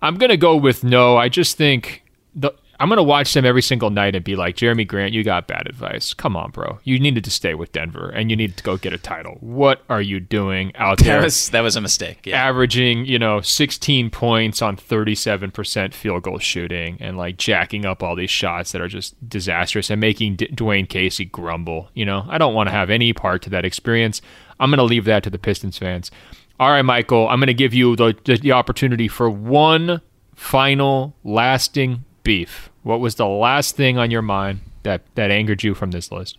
[0.01, 1.15] I'm gonna go with no.
[1.15, 2.03] I just think
[2.34, 5.47] the I'm gonna watch them every single night and be like, Jerami Grant, you got
[5.47, 6.14] bad advice.
[6.14, 6.80] Come on, bro.
[6.84, 9.38] You needed to stay with Denver and you needed to go get a title.
[9.39, 11.19] What are you doing out there?
[11.19, 12.26] That was that was a mistake.
[12.26, 12.43] Yeah.
[12.43, 18.15] Averaging, you know, 16 points on 37% field goal shooting and like jacking up all
[18.15, 21.89] these shots that are just disastrous and making D- Dwane Casey grumble.
[21.93, 24.22] You know, I don't want to have any part to that experience.
[24.60, 26.11] I'm gonna leave that to the Pistons fans.
[26.60, 27.27] All right, Michael.
[27.30, 30.02] I'm gonna give you the, the, the opportunity for one
[30.35, 32.69] final, lasting beef.
[32.84, 36.38] What was the last thing on your mind that that angered you from this list?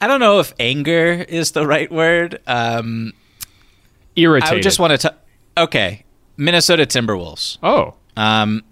[0.00, 2.40] I don't know if anger is the right word.
[2.48, 3.12] Um,
[4.16, 4.58] Irritated.
[4.58, 5.14] I just want to.
[5.56, 6.04] Okay,
[6.36, 7.58] Minnesota Timberwolves.
[7.62, 8.64] Oh, um,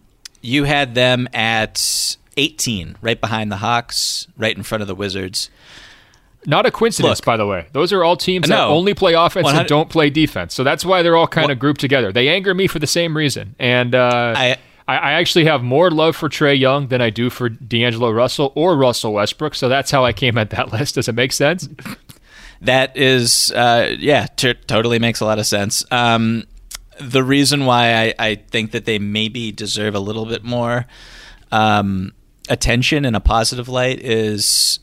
[0.43, 5.51] you had them at 18, right behind the Hawks, right in front of the Wizards.
[6.47, 7.69] Not a coincidence, Look, by the way.
[7.73, 10.53] Those are all teams that only play offense and don't play defense.
[10.53, 12.13] So that's why they're all kind of grouped together.
[12.13, 13.55] They anger me for the same reason.
[13.59, 17.31] And uh, I, I, I actually have more love for Trae Young than I do
[17.31, 19.55] for D'Angelo Russell or Russell Westbrook.
[19.55, 20.97] So that's how I came at that list.
[20.97, 21.69] Does it make sense?
[22.61, 25.85] that is, uh, yeah, t- totally makes a lot of sense.
[25.91, 26.45] Um,
[27.01, 30.87] the reason why I, I, think that they maybe deserve a little bit more
[31.51, 32.13] um,
[32.49, 34.79] attention in a positive light is,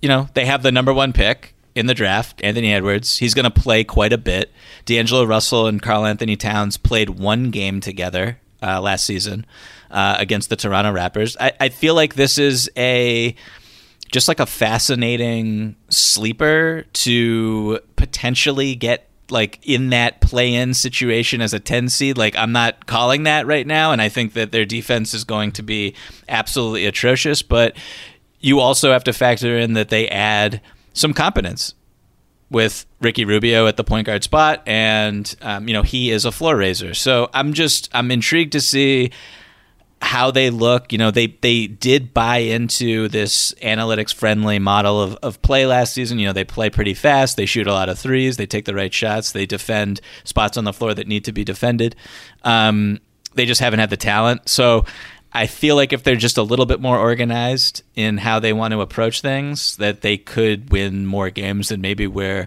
[0.00, 3.18] you know, they have the number one pick in the draft, Anthony Edwards.
[3.18, 4.50] He's going to play quite a bit.
[4.86, 9.44] D'Angelo Russell and Karl-Anthony Towns played one game together uh, last season
[9.90, 11.36] uh, against the Toronto Raptors.
[11.38, 13.34] I, I feel like this is a
[14.10, 21.58] just like a fascinating sleeper to potentially get like in that play-in situation as a
[21.58, 25.14] 10 seed like i'm not calling that right now and i think that their defense
[25.14, 25.94] is going to be
[26.28, 27.74] absolutely atrocious but
[28.38, 30.60] you also have to factor in that they add
[30.92, 31.74] some competence
[32.54, 36.32] with Ricky Rubio at the point guard spot, and um, you know he is a
[36.32, 36.94] floor raiser.
[36.94, 39.10] So I'm just I'm intrigued to see
[40.04, 40.92] how they look.
[40.92, 45.94] You know, they they did buy into this analytics friendly model of, of play last
[45.94, 46.18] season.
[46.18, 48.74] You know, they play pretty fast, they shoot a lot of threes, they take the
[48.74, 51.96] right shots, they defend spots on the floor that need to be defended.
[52.42, 53.00] Um,
[53.34, 54.48] they just haven't had the talent.
[54.48, 54.84] So
[55.34, 58.72] I feel like if they're just a little bit more organized in how they want
[58.72, 62.46] to approach things, that they could win more games than maybe we're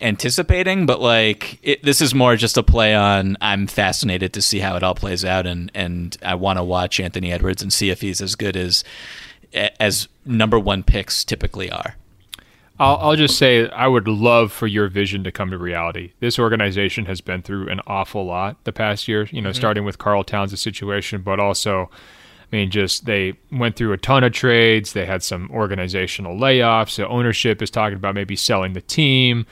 [0.00, 0.86] anticipating.
[0.86, 3.36] But like, it, this is more just a play on.
[3.40, 6.98] I'm fascinated to see how it all plays out, and and I want to watch
[6.98, 8.82] Anthony Edwards and see if he's as good as
[9.78, 11.94] as number one picks typically are.
[12.78, 16.12] I'll, I'll, just say I would love for your vision to come to reality.
[16.20, 19.56] This organization has been through an awful lot the past year, you know, mm-hmm.
[19.56, 21.90] starting with Karl Towns' situation, but also
[22.52, 24.92] I mean, just they went through a ton of trades.
[24.92, 26.96] They had some organizational layoffs.
[26.96, 29.46] The ownership is talking about maybe selling the team.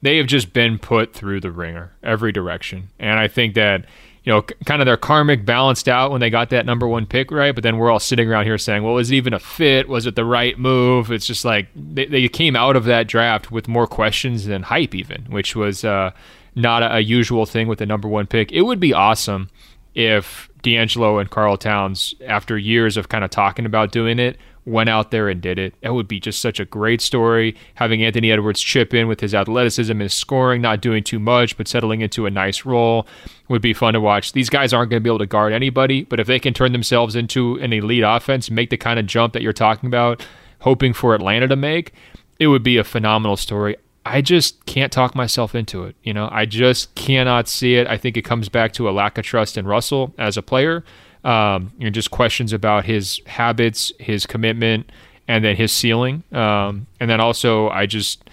[0.00, 2.88] They have just been put through the ringer every direction.
[2.98, 3.84] And I think that,
[4.28, 7.30] you know, kind of their karmic balanced out when they got that number one pick,
[7.30, 7.54] right?
[7.54, 9.88] But then we're all sitting around here saying, well, was it even a fit?
[9.88, 11.10] Was it the right move?
[11.10, 14.94] It's just like they, they came out of that draft with more questions than hype,
[14.94, 16.10] even, which was uh,
[16.54, 18.52] not a, a usual thing with the number one pick.
[18.52, 19.48] It would be awesome
[19.94, 24.88] if D'Angelo and Karl Towns, after years of kind of talking about doing it, went
[24.88, 25.74] out there and did it.
[25.82, 27.56] It would be just such a great story.
[27.74, 31.68] Having Anthony Edwards chip in with his athleticism, his scoring, not doing too much, but
[31.68, 33.06] settling into a nice role
[33.48, 34.32] would be fun to watch.
[34.32, 36.72] These guys aren't going to be able to guard anybody, but if they can turn
[36.72, 40.24] themselves into an elite offense, make the kind of jump that you're talking about,
[40.60, 41.92] hoping for Atlanta to make,
[42.38, 43.76] it would be a phenomenal story.
[44.04, 45.94] I just can't talk myself into it.
[46.02, 47.86] You know, I just cannot see it.
[47.86, 50.82] I think it comes back to a lack of trust in Russell as a player.
[51.24, 54.90] Um, you know, just questions about his habits, his commitment,
[55.26, 56.22] and then his ceiling.
[56.32, 58.30] Um, and then also, I just,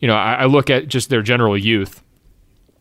[0.00, 2.02] you know, I, I look at just their general youth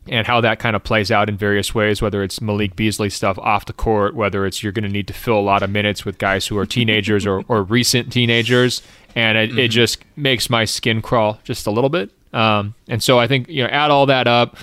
[0.08, 3.38] and how that kind of plays out in various ways, whether it's Malik Beasley stuff
[3.40, 6.06] off the court, whether it's you're going to need to fill a lot of minutes
[6.06, 8.82] with guys who are teenagers or, or recent teenagers.
[9.16, 9.60] And it, mm-hmm.
[9.60, 12.10] it just makes my skin crawl just a little bit.
[12.34, 14.56] Um, and so I think, you know, add all that up.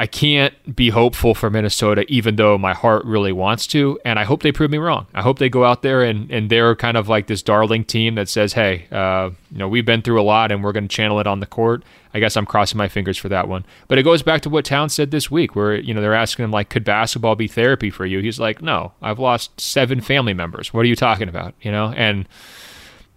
[0.00, 3.98] I can't be hopeful for Minnesota, even though my heart really wants to.
[4.04, 5.06] And I hope they prove me wrong.
[5.12, 8.14] I hope they go out there and, and they're kind of like this darling team
[8.14, 10.94] that says, hey, uh, you know, we've been through a lot and we're going to
[10.94, 11.82] channel it on the court.
[12.14, 13.66] I guess I'm crossing my fingers for that one.
[13.88, 16.44] But it goes back to what Town said this week, where, you know, they're asking
[16.44, 18.20] him, like, could basketball be therapy for you?
[18.20, 20.72] He's like, no, I've lost seven family members.
[20.72, 21.54] What are you talking about?
[21.60, 22.28] You know, and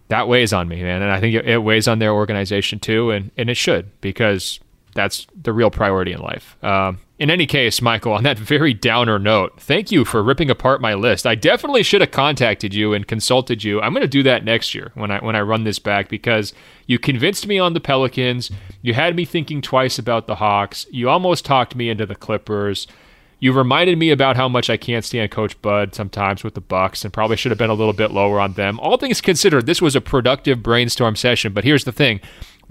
[0.07, 1.03] that weighs on me, man.
[1.03, 4.59] And I think it, weighs on their organization too, and, and it should because
[4.93, 6.55] that's the real priority in life.
[6.63, 10.81] Um, in any case, Michael, on that very downer note, thank you for ripping apart
[10.81, 11.27] my list.
[11.27, 13.79] I definitely should have contacted you and consulted you.
[13.79, 16.51] I'm going to do that next year when I when I run this back because
[16.87, 18.49] you convinced me on the Pelicans.
[18.81, 20.87] You had me thinking twice about the Hawks.
[20.89, 22.87] You almost talked me into the Clippers.
[23.41, 27.03] You reminded me about how much I can't stand Coach Bud sometimes with the Bucks,
[27.03, 28.79] and probably should have been a little bit lower on them.
[28.79, 31.51] All things considered, this was a productive brainstorm session.
[31.51, 32.19] But here's the thing: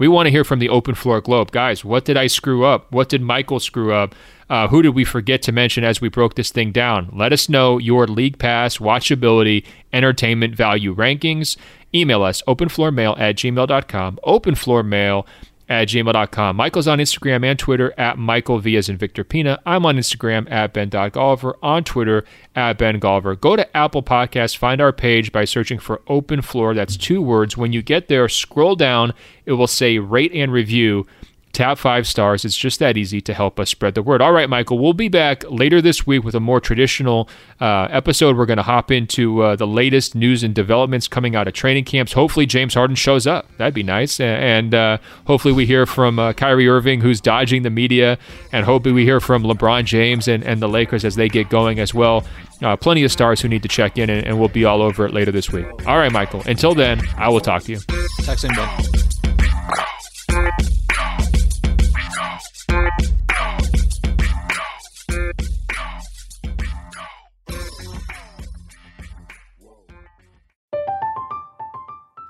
[0.01, 1.85] we want to hear from the open floor globe, guys.
[1.85, 2.91] What did I screw up?
[2.91, 4.15] What did Michael screw up?
[4.49, 7.11] Uh, who did we forget to mention as we broke this thing down?
[7.13, 9.63] Let us know your league pass, watchability,
[9.93, 11.55] entertainment value rankings.
[11.93, 14.19] Email us openfloormail at gmail.com.
[14.25, 15.27] Openfloormail
[15.69, 16.55] at gmail.com.
[16.55, 19.59] Michael's on Instagram and Twitter at Michael Vias and Victor Pina.
[19.65, 22.25] I'm on Instagram at Ben.Golliver, on Twitter
[22.55, 23.39] at Ben Golliver.
[23.39, 26.73] Go to Apple Podcasts, find our page by searching for Open Floor.
[26.73, 27.57] That's two words.
[27.57, 29.13] When you get there, scroll down.
[29.45, 31.07] It will say rate and review
[31.51, 32.45] tap five stars.
[32.45, 34.21] It's just that easy to help us spread the word.
[34.21, 37.29] All right, Michael, we'll be back later this week with a more traditional
[37.59, 38.37] uh, episode.
[38.37, 41.85] We're going to hop into uh, the latest news and developments coming out of training
[41.85, 42.13] camps.
[42.13, 43.47] Hopefully, James Harden shows up.
[43.57, 44.19] That'd be nice.
[44.19, 48.17] And uh, hopefully, we hear from uh, Kyrie Irving, who's dodging the media.
[48.51, 51.79] And hopefully, we hear from LeBron James and, and the Lakers as they get going
[51.79, 52.25] as well.
[52.61, 55.05] Uh, plenty of stars who need to check in, and, and, we'll be all over
[55.05, 55.65] it later this week.
[55.87, 56.43] All right, Michael.
[56.45, 57.79] Until then, I will talk to you.
[58.23, 59.10] Talk soon.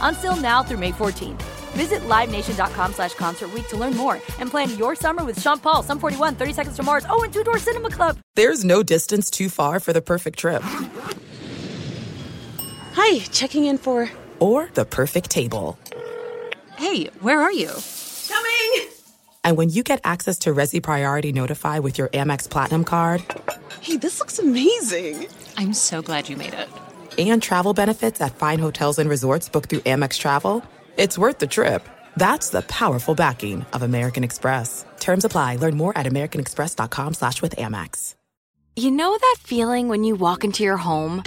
[0.00, 1.42] Until now through May 14th.
[1.76, 5.82] Visit LiveNation.com slash Concert Week to learn more and plan your summer with Sean Paul,
[5.82, 8.16] Sum 41, 30 Seconds to Mars, oh, and Two Door Cinema Club.
[8.34, 10.62] There's no distance too far for the perfect trip.
[12.94, 14.10] Hi, checking in for...
[14.40, 15.78] Or the perfect table.
[16.76, 17.70] Hey, where are you?
[18.28, 18.88] Coming!
[19.44, 23.22] And when you get access to Resy Priority Notify with your Amex Platinum card...
[23.82, 25.26] Hey, this looks amazing!
[25.58, 26.68] I'm so glad you made it.
[27.18, 30.62] And travel benefits at fine hotels and resorts booked through Amex Travel
[30.96, 31.86] it's worth the trip.
[32.16, 34.84] That's the powerful backing of American Express.
[34.98, 35.56] Terms apply.
[35.56, 38.14] Learn more at americanexpress.com slash with Amex.
[38.76, 41.22] You know that feeling when you walk into your home,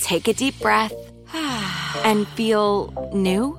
[0.00, 0.92] take a deep breath,
[2.04, 3.58] and feel new?